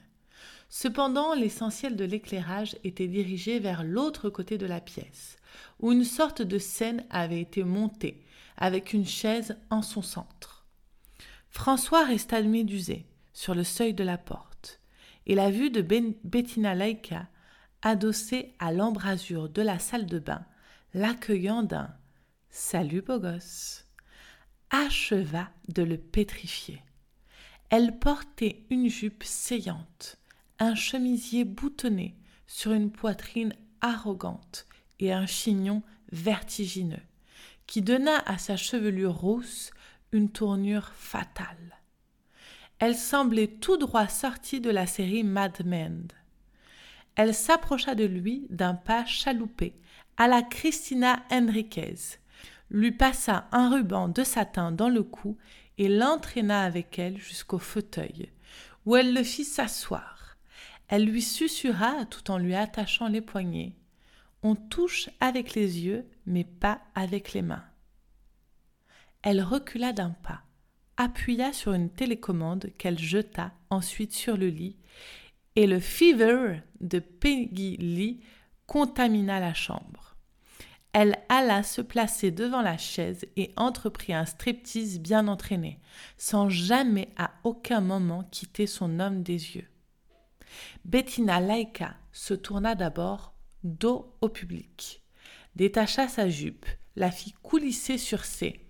Cependant, 0.69 1.35
l'essentiel 1.35 1.95
de 1.95 2.05
l'éclairage 2.05 2.77
était 2.83 3.07
dirigé 3.07 3.59
vers 3.59 3.83
l'autre 3.83 4.29
côté 4.29 4.57
de 4.57 4.65
la 4.65 4.81
pièce, 4.81 5.37
où 5.79 5.91
une 5.91 6.03
sorte 6.03 6.41
de 6.41 6.57
scène 6.57 7.05
avait 7.09 7.41
été 7.41 7.63
montée, 7.63 8.23
avec 8.57 8.93
une 8.93 9.05
chaise 9.05 9.57
en 9.69 9.81
son 9.81 10.01
centre. 10.01 10.65
François 11.49 12.05
resta 12.05 12.41
médusé, 12.41 13.05
sur 13.39 13.55
le 13.55 13.63
seuil 13.63 13.93
de 13.93 14.03
la 14.03 14.17
porte, 14.17 14.81
et 15.25 15.33
la 15.33 15.49
vue 15.49 15.69
de 15.69 15.81
ben 15.81 16.13
Bettina 16.25 16.75
Laika, 16.75 17.29
adossée 17.81 18.53
à 18.59 18.73
l'embrasure 18.73 19.47
de 19.47 19.61
la 19.61 19.79
salle 19.79 20.07
de 20.07 20.19
bain, 20.19 20.43
l'accueillant 20.93 21.63
d'un 21.63 21.89
Salut 22.49 23.01
beau 23.01 23.17
gosse, 23.17 23.85
acheva 24.71 25.49
de 25.69 25.83
le 25.83 25.97
pétrifier. 25.97 26.83
Elle 27.69 27.97
portait 27.97 28.65
une 28.69 28.89
jupe 28.89 29.23
saillante, 29.23 30.17
un 30.59 30.75
chemisier 30.75 31.45
boutonné 31.45 32.17
sur 32.45 32.73
une 32.73 32.91
poitrine 32.91 33.55
arrogante 33.79 34.65
et 34.99 35.13
un 35.13 35.27
chignon 35.27 35.81
vertigineux, 36.11 37.05
qui 37.67 37.81
donna 37.81 38.17
à 38.25 38.37
sa 38.37 38.57
chevelure 38.57 39.15
rousse 39.15 39.71
une 40.11 40.29
tournure 40.29 40.89
fatale. 40.89 41.78
Elle 42.79 42.95
semblait 42.95 43.47
tout 43.47 43.75
droit 43.75 44.07
sortie 44.07 44.61
de 44.61 44.69
la 44.69 44.87
série 44.87 45.23
Mad 45.25 45.65
Men. 45.65 46.07
Elle 47.15 47.35
s'approcha 47.35 47.93
de 47.93 48.05
lui 48.05 48.47
d'un 48.49 48.73
pas 48.73 49.05
chaloupé, 49.05 49.75
à 50.15 50.29
la 50.29 50.41
Christina 50.41 51.21
Enriquez, 51.29 52.17
lui 52.69 52.93
passa 52.93 53.49
un 53.51 53.69
ruban 53.69 54.07
de 54.07 54.23
satin 54.23 54.71
dans 54.71 54.87
le 54.87 55.03
cou 55.03 55.37
et 55.77 55.89
l'entraîna 55.89 56.63
avec 56.63 56.97
elle 56.97 57.17
jusqu'au 57.17 57.59
fauteuil, 57.59 58.31
où 58.85 58.95
elle 58.95 59.13
le 59.13 59.23
fit 59.23 59.43
s'asseoir. 59.43 60.37
Elle 60.87 61.03
lui 61.03 61.21
susurra 61.21 62.05
tout 62.05 62.31
en 62.31 62.37
lui 62.37 62.55
attachant 62.55 63.09
les 63.09 63.21
poignets. 63.21 63.75
On 64.41 64.55
touche 64.55 65.09
avec 65.19 65.53
les 65.53 65.81
yeux, 65.81 66.07
mais 66.25 66.45
pas 66.45 66.79
avec 66.95 67.33
les 67.33 67.41
mains. 67.41 67.65
Elle 69.21 69.41
recula 69.41 69.91
d'un 69.91 70.11
pas 70.11 70.43
appuya 70.99 71.53
sur 71.53 71.71
une 71.73 71.89
télécommande 71.89 72.71
qu'elle 72.77 72.99
jeta 72.99 73.53
ensuite 73.69 74.13
sur 74.13 74.35
le 74.35 74.49
lit, 74.49 74.75
et 75.55 75.65
le 75.65 75.79
fever 75.79 76.59
de 76.81 76.99
Peggy 76.99 77.77
Lee 77.77 78.21
contamina 78.67 79.39
la 79.39 79.53
chambre. 79.53 80.17
Elle 80.91 81.17
alla 81.29 81.63
se 81.63 81.81
placer 81.81 82.31
devant 82.31 82.61
la 82.61 82.77
chaise 82.77 83.25
et 83.37 83.53
entreprit 83.55 84.13
un 84.13 84.25
striptease 84.25 84.99
bien 84.99 85.27
entraîné, 85.29 85.79
sans 86.17 86.49
jamais 86.49 87.09
à 87.15 87.31
aucun 87.43 87.79
moment 87.79 88.23
quitter 88.29 88.67
son 88.67 88.99
homme 88.99 89.23
des 89.23 89.55
yeux. 89.55 89.67
Bettina 90.83 91.39
Laika 91.39 91.95
se 92.11 92.33
tourna 92.33 92.75
d'abord 92.75 93.33
dos 93.63 94.17
au 94.19 94.27
public, 94.27 95.01
détacha 95.55 96.09
sa 96.09 96.27
jupe, 96.27 96.65
la 96.97 97.11
fit 97.11 97.33
coulisser 97.41 97.97
sur 97.97 98.25
ses 98.25 98.65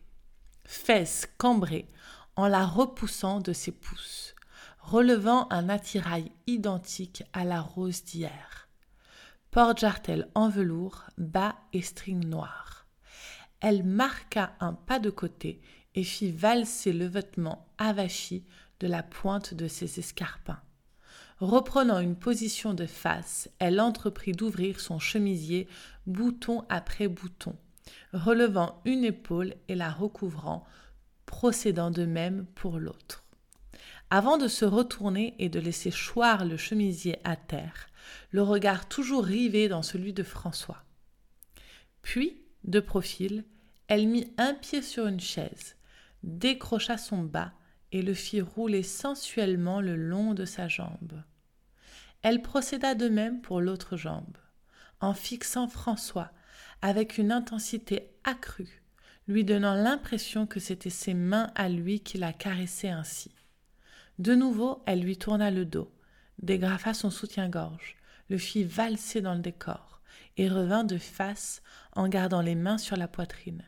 fesses 0.65 1.27
cambrées 1.37 1.87
en 2.39 2.47
la 2.47 2.65
repoussant 2.65 3.41
de 3.41 3.51
ses 3.51 3.73
pouces, 3.73 4.33
relevant 4.79 5.45
un 5.51 5.67
attirail 5.67 6.31
identique 6.47 7.23
à 7.33 7.43
la 7.43 7.59
rose 7.59 8.05
d'hier. 8.05 8.69
Porte-jartel 9.51 10.29
en 10.35 10.47
velours, 10.47 11.03
bas 11.17 11.57
et 11.73 11.81
string 11.81 12.25
noir. 12.25 12.87
Elle 13.59 13.83
marqua 13.83 14.53
un 14.61 14.71
pas 14.71 14.99
de 14.99 15.09
côté 15.09 15.61
et 15.95 16.05
fit 16.05 16.31
valser 16.31 16.93
le 16.93 17.07
vêtement 17.07 17.67
avachi 17.77 18.45
de 18.79 18.87
la 18.87 19.03
pointe 19.03 19.53
de 19.53 19.67
ses 19.67 19.99
escarpins. 19.99 20.61
Reprenant 21.41 21.99
une 21.99 22.15
position 22.15 22.73
de 22.73 22.85
face, 22.85 23.49
elle 23.59 23.81
entreprit 23.81 24.31
d'ouvrir 24.31 24.79
son 24.79 24.97
chemisier 24.97 25.67
bouton 26.07 26.63
après 26.69 27.09
bouton, 27.09 27.57
relevant 28.13 28.79
une 28.85 29.03
épaule 29.03 29.55
et 29.67 29.75
la 29.75 29.91
recouvrant 29.91 30.65
procédant 31.39 31.89
de 31.89 32.03
même 32.03 32.45
pour 32.53 32.79
l'autre. 32.79 33.23
Avant 34.09 34.37
de 34.37 34.49
se 34.49 34.65
retourner 34.65 35.35
et 35.39 35.47
de 35.47 35.61
laisser 35.61 35.89
choir 35.89 36.43
le 36.43 36.57
chemisier 36.57 37.15
à 37.23 37.37
terre, 37.37 37.87
le 38.31 38.41
regard 38.41 38.89
toujours 38.89 39.23
rivé 39.23 39.69
dans 39.69 39.81
celui 39.81 40.11
de 40.11 40.23
François. 40.23 40.83
Puis, 42.01 42.41
de 42.65 42.81
profil, 42.81 43.45
elle 43.87 44.05
mit 44.09 44.33
un 44.37 44.53
pied 44.53 44.81
sur 44.81 45.07
une 45.07 45.21
chaise, 45.21 45.77
décrocha 46.23 46.97
son 46.97 47.23
bas 47.23 47.53
et 47.93 48.01
le 48.01 48.13
fit 48.13 48.41
rouler 48.41 48.83
sensuellement 48.83 49.79
le 49.79 49.95
long 49.95 50.33
de 50.33 50.43
sa 50.43 50.67
jambe. 50.67 51.23
Elle 52.21 52.41
procéda 52.41 52.95
de 52.95 53.07
même 53.07 53.39
pour 53.39 53.61
l'autre 53.61 53.95
jambe, 53.95 54.37
en 54.99 55.13
fixant 55.13 55.69
François 55.69 56.33
avec 56.81 57.17
une 57.17 57.31
intensité 57.31 58.11
accrue, 58.25 58.83
lui 59.29 59.45
donnant 59.45 59.75
l'impression 59.75 60.47
que 60.47 60.59
c'étaient 60.59 60.89
ses 60.89 61.13
mains 61.13 61.51
à 61.53 61.69
lui 61.69 61.99
qui 61.99 62.17
la 62.17 62.33
caressaient 62.33 62.89
ainsi. 62.89 63.31
De 64.17 64.33
nouveau, 64.33 64.81
elle 64.87 65.01
lui 65.01 65.17
tourna 65.17 65.51
le 65.51 65.65
dos, 65.65 65.93
dégrafa 66.41 66.95
son 66.95 67.11
soutien-gorge, 67.11 67.95
le 68.29 68.39
fit 68.39 68.63
valser 68.63 69.21
dans 69.21 69.35
le 69.35 69.41
décor, 69.41 70.01
et 70.37 70.49
revint 70.49 70.83
de 70.83 70.97
face 70.97 71.61
en 71.93 72.09
gardant 72.09 72.41
les 72.41 72.55
mains 72.55 72.79
sur 72.79 72.97
la 72.97 73.07
poitrine. 73.07 73.63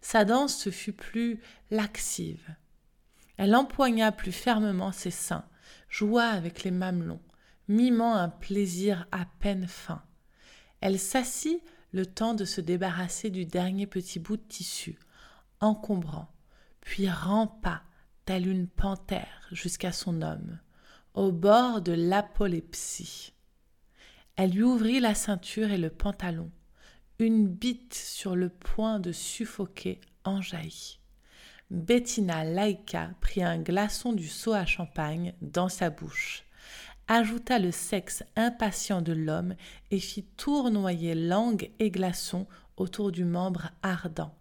Sa 0.00 0.24
danse 0.24 0.56
se 0.56 0.70
fut 0.70 0.94
plus 0.94 1.38
laxive. 1.70 2.48
Elle 3.36 3.54
empoigna 3.54 4.10
plus 4.10 4.32
fermement 4.32 4.92
ses 4.92 5.10
seins, 5.10 5.44
joua 5.90 6.24
avec 6.24 6.64
les 6.64 6.70
mamelons, 6.70 7.20
mimant 7.68 8.14
un 8.14 8.30
plaisir 8.30 9.06
à 9.12 9.26
peine 9.38 9.68
fin. 9.68 10.02
Elle 10.80 10.98
s'assit 10.98 11.60
le 11.92 12.06
temps 12.06 12.34
de 12.34 12.44
se 12.44 12.60
débarrasser 12.60 13.30
du 13.30 13.44
dernier 13.44 13.86
petit 13.86 14.18
bout 14.18 14.36
de 14.36 14.42
tissu, 14.42 14.98
encombrant, 15.60 16.28
puis 16.80 17.08
rampa, 17.08 17.82
telle 18.24 18.46
une 18.46 18.68
panthère, 18.68 19.48
jusqu'à 19.52 19.92
son 19.92 20.22
homme, 20.22 20.58
au 21.14 21.32
bord 21.32 21.80
de 21.80 21.92
l'apolepsie. 21.92 23.32
Elle 24.36 24.52
lui 24.52 24.62
ouvrit 24.62 25.00
la 25.00 25.14
ceinture 25.14 25.70
et 25.70 25.78
le 25.78 25.90
pantalon, 25.90 26.50
une 27.18 27.48
bite 27.48 27.94
sur 27.94 28.36
le 28.36 28.48
point 28.50 29.00
de 29.00 29.12
suffoquer 29.12 30.00
enjaillit. 30.24 31.00
Bettina 31.70 32.44
Laïka 32.44 33.10
prit 33.20 33.42
un 33.42 33.58
glaçon 33.58 34.12
du 34.12 34.28
seau 34.28 34.52
à 34.52 34.64
champagne 34.64 35.34
dans 35.42 35.68
sa 35.68 35.90
bouche, 35.90 36.44
ajouta 37.08 37.58
le 37.58 37.72
sexe 37.72 38.22
impatient 38.36 39.02
de 39.02 39.12
l'homme 39.12 39.54
et 39.90 39.98
fit 39.98 40.24
tournoyer 40.36 41.14
langue 41.14 41.70
et 41.78 41.90
glaçon 41.90 42.46
autour 42.76 43.10
du 43.10 43.24
membre 43.24 43.70
ardent. 43.82 44.34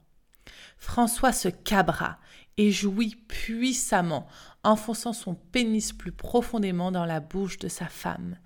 François 0.77 1.33
se 1.33 1.47
cabra 1.47 2.19
et 2.57 2.71
jouit 2.71 3.15
puissamment, 3.27 4.27
enfonçant 4.63 5.13
son 5.13 5.35
pénis 5.35 5.93
plus 5.93 6.11
profondément 6.11 6.91
dans 6.91 7.05
la 7.05 7.19
bouche 7.19 7.59
de 7.59 7.67
sa 7.67 7.85
femme. 7.85 8.37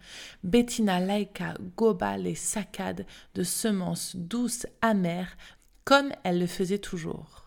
Bettina 0.43 0.99
Laika 0.99 1.55
goba 1.77 2.17
les 2.17 2.36
saccades 2.36 3.05
de 3.36 3.43
semences 3.43 4.15
douces 4.15 4.67
amères, 4.81 5.38
comme 5.84 6.12
elle 6.23 6.39
le 6.39 6.47
faisait 6.47 6.77
toujours. 6.77 7.40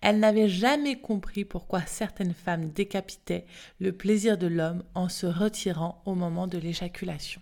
Elle 0.00 0.18
n'avait 0.18 0.48
jamais 0.48 1.00
compris 1.00 1.44
pourquoi 1.44 1.82
certaines 1.86 2.34
femmes 2.34 2.70
décapitaient 2.70 3.46
le 3.78 3.92
plaisir 3.92 4.38
de 4.38 4.46
l'homme 4.46 4.84
en 4.94 5.08
se 5.08 5.26
retirant 5.26 6.02
au 6.06 6.14
moment 6.14 6.46
de 6.46 6.58
l'éjaculation, 6.58 7.40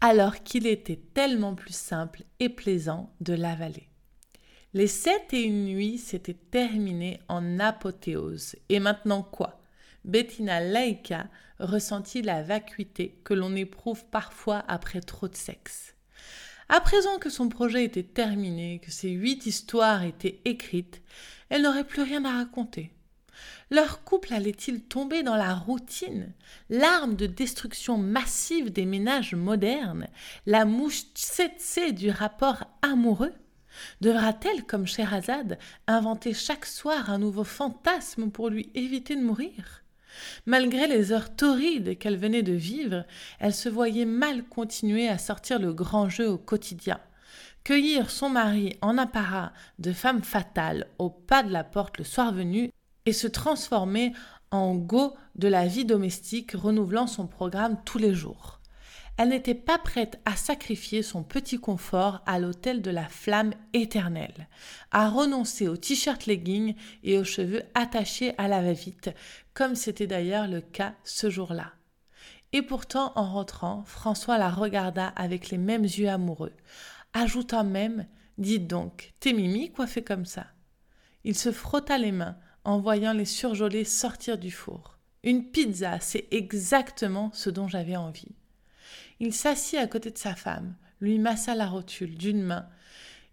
alors 0.00 0.42
qu'il 0.42 0.66
était 0.66 1.00
tellement 1.14 1.54
plus 1.54 1.74
simple 1.74 2.22
et 2.40 2.48
plaisant 2.48 3.12
de 3.20 3.34
l'avaler. 3.34 3.88
Les 4.74 4.88
sept 4.88 5.32
et 5.32 5.42
une 5.42 5.66
nuits 5.66 5.98
s'étaient 5.98 6.34
terminées 6.34 7.20
en 7.28 7.60
apothéose. 7.60 8.56
Et 8.68 8.80
maintenant 8.80 9.22
quoi? 9.22 9.60
Bettina 10.04 10.60
Laïka 10.60 11.28
ressentit 11.60 12.22
la 12.22 12.42
vacuité 12.42 13.20
que 13.22 13.34
l'on 13.34 13.54
éprouve 13.54 14.04
parfois 14.06 14.64
après 14.66 15.00
trop 15.00 15.28
de 15.28 15.36
sexe. 15.36 15.93
À 16.68 16.80
présent 16.80 17.18
que 17.18 17.30
son 17.30 17.48
projet 17.48 17.84
était 17.84 18.02
terminé, 18.02 18.80
que 18.82 18.90
ses 18.90 19.10
huit 19.10 19.46
histoires 19.46 20.02
étaient 20.02 20.40
écrites, 20.44 21.02
elle 21.50 21.62
n'aurait 21.62 21.86
plus 21.86 22.02
rien 22.02 22.24
à 22.24 22.32
raconter. 22.32 22.90
Leur 23.70 24.04
couple 24.04 24.32
allait-il 24.32 24.82
tomber 24.82 25.22
dans 25.22 25.36
la 25.36 25.54
routine, 25.54 26.32
l'arme 26.70 27.16
de 27.16 27.26
destruction 27.26 27.98
massive 27.98 28.70
des 28.70 28.86
ménages 28.86 29.34
modernes, 29.34 30.08
la 30.46 30.64
mouche 30.64 31.02
tsetse 31.14 31.92
du 31.92 32.10
rapport 32.10 32.64
amoureux? 32.82 33.34
Devra-t-elle, 34.00 34.64
comme 34.64 34.86
Scheherazade, 34.86 35.58
inventer 35.86 36.32
chaque 36.32 36.66
soir 36.66 37.10
un 37.10 37.18
nouveau 37.18 37.44
fantasme 37.44 38.30
pour 38.30 38.48
lui 38.48 38.70
éviter 38.74 39.16
de 39.16 39.22
mourir? 39.22 39.83
Malgré 40.46 40.86
les 40.86 41.12
heures 41.12 41.34
torrides 41.34 41.98
qu'elle 41.98 42.16
venait 42.16 42.42
de 42.42 42.52
vivre, 42.52 43.04
elle 43.38 43.54
se 43.54 43.68
voyait 43.68 44.04
mal 44.04 44.44
continuer 44.44 45.08
à 45.08 45.18
sortir 45.18 45.58
le 45.58 45.72
grand 45.72 46.08
jeu 46.08 46.28
au 46.28 46.38
quotidien. 46.38 47.00
Cueillir 47.64 48.10
son 48.10 48.28
mari 48.28 48.76
en 48.82 48.98
apparat 48.98 49.52
de 49.78 49.92
femme 49.92 50.22
fatale 50.22 50.86
au 50.98 51.08
pas 51.08 51.42
de 51.42 51.52
la 51.52 51.64
porte 51.64 51.98
le 51.98 52.04
soir 52.04 52.32
venu 52.32 52.70
et 53.06 53.12
se 53.12 53.26
transformer 53.26 54.12
en 54.50 54.74
go 54.74 55.14
de 55.36 55.48
la 55.48 55.66
vie 55.66 55.84
domestique 55.84 56.52
renouvelant 56.52 57.06
son 57.06 57.26
programme 57.26 57.78
tous 57.84 57.98
les 57.98 58.14
jours 58.14 58.60
elle 59.16 59.28
n'était 59.28 59.54
pas 59.54 59.78
prête 59.78 60.20
à 60.24 60.34
sacrifier 60.34 61.02
son 61.02 61.22
petit 61.22 61.58
confort 61.58 62.20
à 62.26 62.38
l'autel 62.38 62.82
de 62.82 62.90
la 62.90 63.08
flamme 63.08 63.52
éternelle, 63.72 64.48
à 64.90 65.08
renoncer 65.08 65.68
aux 65.68 65.76
t-shirts 65.76 66.26
leggings 66.26 66.74
et 67.04 67.18
aux 67.18 67.24
cheveux 67.24 67.62
attachés 67.74 68.34
à 68.38 68.48
la 68.48 68.60
va-vite, 68.60 69.10
comme 69.52 69.76
c'était 69.76 70.08
d'ailleurs 70.08 70.48
le 70.48 70.60
cas 70.60 70.94
ce 71.04 71.30
jour-là. 71.30 71.72
Et 72.52 72.62
pourtant, 72.62 73.12
en 73.14 73.32
rentrant, 73.32 73.84
François 73.84 74.38
la 74.38 74.50
regarda 74.50 75.08
avec 75.08 75.50
les 75.50 75.58
mêmes 75.58 75.84
yeux 75.84 76.08
amoureux, 76.08 76.52
ajoutant 77.12 77.64
même 77.64 78.06
Dites 78.36 78.66
donc, 78.66 79.12
t'es 79.20 79.32
Mimi 79.32 79.70
coiffée 79.70 80.02
comme 80.02 80.26
ça? 80.26 80.46
Il 81.22 81.36
se 81.36 81.52
frotta 81.52 81.98
les 81.98 82.10
mains 82.10 82.36
en 82.64 82.80
voyant 82.80 83.12
les 83.12 83.24
surgelés 83.24 83.84
sortir 83.84 84.38
du 84.38 84.50
four. 84.50 84.98
Une 85.22 85.50
pizza, 85.50 86.00
c'est 86.00 86.26
exactement 86.32 87.30
ce 87.32 87.48
dont 87.48 87.68
j'avais 87.68 87.96
envie. 87.96 88.34
Il 89.24 89.32
s'assit 89.32 89.78
à 89.78 89.86
côté 89.86 90.10
de 90.10 90.18
sa 90.18 90.34
femme, 90.34 90.74
lui 91.00 91.18
massa 91.18 91.54
la 91.54 91.66
rotule 91.66 92.14
d'une 92.14 92.42
main 92.42 92.68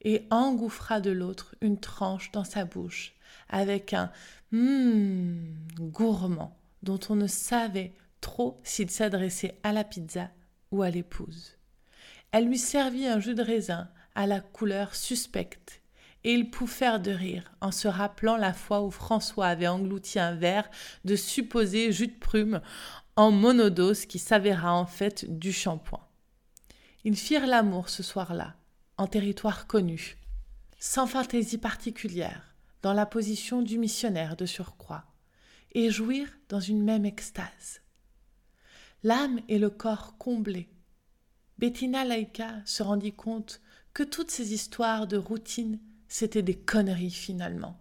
et 0.04 0.26
engouffra 0.30 1.02
de 1.02 1.12
l'autre 1.12 1.54
une 1.60 1.82
tranche 1.82 2.32
dans 2.32 2.46
sa 2.46 2.64
bouche, 2.64 3.14
avec 3.50 3.94
un 3.94 4.10
hum 4.54 5.54
gourmand 5.76 6.58
dont 6.82 7.00
on 7.10 7.16
ne 7.16 7.28
savait 7.28 7.92
trop 8.22 8.62
s'il 8.64 8.90
s'adressait 8.90 9.60
à 9.64 9.74
la 9.74 9.84
pizza 9.84 10.30
ou 10.72 10.82
à 10.82 10.90
l'épouse. 10.90 11.58
Elle 12.32 12.48
lui 12.48 12.58
servit 12.58 13.08
un 13.08 13.20
jus 13.20 13.36
de 13.36 13.44
raisin 13.44 13.90
à 14.16 14.28
la 14.28 14.40
couleur 14.40 14.96
suspecte, 14.96 15.82
et 16.24 16.34
ils 16.34 16.50
pouffèrent 16.50 17.02
de 17.02 17.12
rire 17.12 17.52
en 17.60 17.72
se 17.72 17.90
rappelant 17.90 18.38
la 18.38 18.54
fois 18.54 18.82
où 18.82 18.92
François 18.92 19.48
avait 19.48 19.68
englouti 19.68 20.20
un 20.20 20.36
verre 20.36 20.70
de 21.04 21.18
supposé 21.18 21.92
jus 21.92 22.08
de 22.08 22.18
prume 22.18 22.62
en 23.22 23.30
monodose 23.30 24.08
qui 24.08 24.18
s'avéra 24.18 24.74
en 24.74 24.88
fait 24.88 25.38
du 25.38 25.54
shampoing. 25.54 26.08
Ils 27.04 27.16
firent 27.16 27.46
l'amour 27.46 27.88
ce 27.88 28.02
soir-là, 28.02 28.56
en 28.98 29.06
territoire 29.06 29.68
connu, 29.68 30.18
sans 30.80 31.06
fantaisie 31.06 31.60
particulière, 31.60 32.56
dans 32.82 32.94
la 32.94 33.06
position 33.06 33.62
du 33.62 33.78
missionnaire 33.78 34.36
de 34.36 34.48
surcroît, 34.48 35.06
et 35.74 35.92
jouirent 35.92 36.36
dans 36.50 36.60
une 36.60 36.84
même 36.84 37.06
extase. 37.06 37.82
L'âme 39.04 39.40
et 39.48 39.60
le 39.60 39.70
corps 39.70 40.18
comblés. 40.18 40.70
Bettina 41.60 42.04
Laika 42.04 42.56
se 42.66 42.82
rendit 42.82 43.14
compte 43.14 43.62
que 43.94 44.02
toutes 44.02 44.32
ces 44.32 44.52
histoires 44.52 45.06
de 45.06 45.18
routine, 45.18 45.80
c'étaient 46.08 46.42
des 46.42 46.58
conneries 46.58 47.12
finalement. 47.12 47.80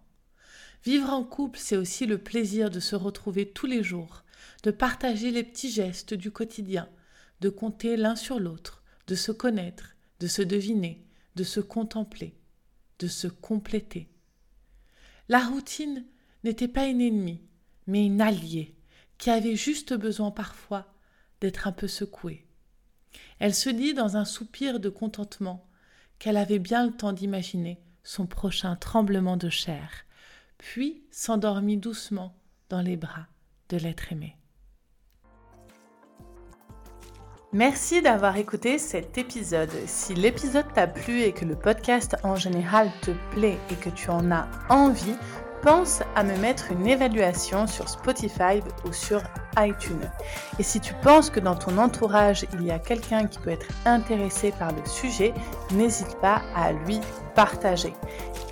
Vivre 0.83 1.09
en 1.09 1.23
couple, 1.23 1.57
c'est 1.57 1.77
aussi 1.77 2.05
le 2.05 2.19
plaisir 2.19 2.69
de 2.69 2.79
se 2.79 2.95
retrouver 2.95 3.49
tous 3.49 3.65
les 3.65 3.81
jours, 3.81 4.23
de 4.63 4.71
partager 4.71 5.31
les 5.31 5.43
petits 5.43 5.71
gestes 5.71 6.13
du 6.13 6.31
quotidien, 6.31 6.89
de 7.41 7.49
compter 7.49 7.97
l'un 7.97 8.15
sur 8.15 8.39
l'autre, 8.39 8.83
de 9.07 9.15
se 9.15 9.31
connaître, 9.31 9.95
de 10.19 10.27
se 10.27 10.41
deviner, 10.41 11.05
de 11.35 11.43
se 11.43 11.59
contempler, 11.59 12.35
de 12.99 13.07
se 13.07 13.27
compléter. 13.27 14.09
La 15.29 15.39
routine 15.39 16.05
n'était 16.43 16.67
pas 16.67 16.87
une 16.87 17.01
ennemie, 17.01 17.41
mais 17.87 18.05
une 18.05 18.21
alliée, 18.21 18.75
qui 19.17 19.29
avait 19.29 19.55
juste 19.55 19.93
besoin 19.93 20.31
parfois 20.31 20.93
d'être 21.39 21.67
un 21.67 21.71
peu 21.71 21.87
secouée. 21.87 22.45
Elle 23.39 23.55
se 23.55 23.69
dit 23.69 23.93
dans 23.93 24.17
un 24.17 24.25
soupir 24.25 24.79
de 24.79 24.89
contentement 24.89 25.67
qu'elle 26.19 26.37
avait 26.37 26.59
bien 26.59 26.85
le 26.85 26.93
temps 26.93 27.13
d'imaginer 27.13 27.81
son 28.03 28.27
prochain 28.27 28.75
tremblement 28.75 29.37
de 29.37 29.49
chair, 29.49 29.89
puis 30.57 31.03
s'endormit 31.11 31.77
doucement 31.77 32.35
dans 32.69 32.81
les 32.81 32.97
bras 32.97 33.27
l'être 33.77 34.11
aimé. 34.11 34.35
Merci 37.53 38.01
d'avoir 38.01 38.37
écouté 38.37 38.77
cet 38.77 39.17
épisode. 39.17 39.71
Si 39.85 40.13
l'épisode 40.13 40.71
t'a 40.73 40.87
plu 40.87 41.21
et 41.21 41.33
que 41.33 41.43
le 41.43 41.55
podcast 41.55 42.15
en 42.23 42.37
général 42.37 42.89
te 43.01 43.11
plaît 43.31 43.57
et 43.69 43.75
que 43.75 43.89
tu 43.89 44.09
en 44.09 44.31
as 44.31 44.47
envie, 44.69 45.17
pense 45.61 46.01
à 46.15 46.23
me 46.23 46.35
mettre 46.37 46.71
une 46.71 46.87
évaluation 46.87 47.67
sur 47.67 47.87
Spotify 47.89 48.61
ou 48.85 48.93
sur 48.93 49.21
iTunes. 49.57 50.09
Et 50.59 50.63
si 50.63 50.79
tu 50.79 50.93
penses 51.03 51.29
que 51.29 51.39
dans 51.39 51.55
ton 51.55 51.77
entourage, 51.77 52.45
il 52.53 52.63
y 52.63 52.71
a 52.71 52.79
quelqu'un 52.79 53.27
qui 53.27 53.39
peut 53.39 53.51
être 53.51 53.67
intéressé 53.85 54.53
par 54.57 54.71
le 54.71 54.85
sujet, 54.85 55.33
n'hésite 55.71 56.17
pas 56.21 56.41
à 56.55 56.71
lui 56.71 56.99
partager. 57.35 57.93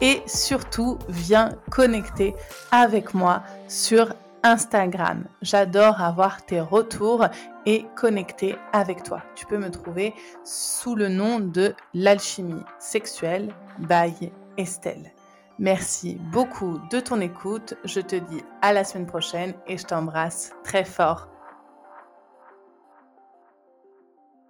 Et 0.01 0.21
surtout, 0.27 0.97
viens 1.07 1.51
connecter 1.71 2.35
avec 2.71 3.13
moi 3.13 3.43
sur 3.67 4.13
Instagram. 4.43 5.25
J'adore 5.41 6.01
avoir 6.01 6.45
tes 6.45 6.59
retours 6.59 7.25
et 7.65 7.85
connecter 7.95 8.55
avec 8.73 9.03
toi. 9.03 9.21
Tu 9.35 9.45
peux 9.45 9.57
me 9.57 9.71
trouver 9.71 10.13
sous 10.43 10.95
le 10.95 11.09
nom 11.09 11.39
de 11.39 11.73
l'alchimie 11.93 12.63
sexuelle 12.79 13.53
by 13.79 14.31
Estelle. 14.57 15.11
Merci 15.59 16.15
beaucoup 16.31 16.79
de 16.89 16.99
ton 16.99 17.19
écoute. 17.19 17.73
Je 17.83 17.99
te 17.99 18.15
dis 18.15 18.43
à 18.61 18.71
la 18.71 18.83
semaine 18.83 19.07
prochaine 19.07 19.53
et 19.67 19.77
je 19.77 19.85
t'embrasse 19.85 20.53
très 20.63 20.85
fort. 20.85 21.27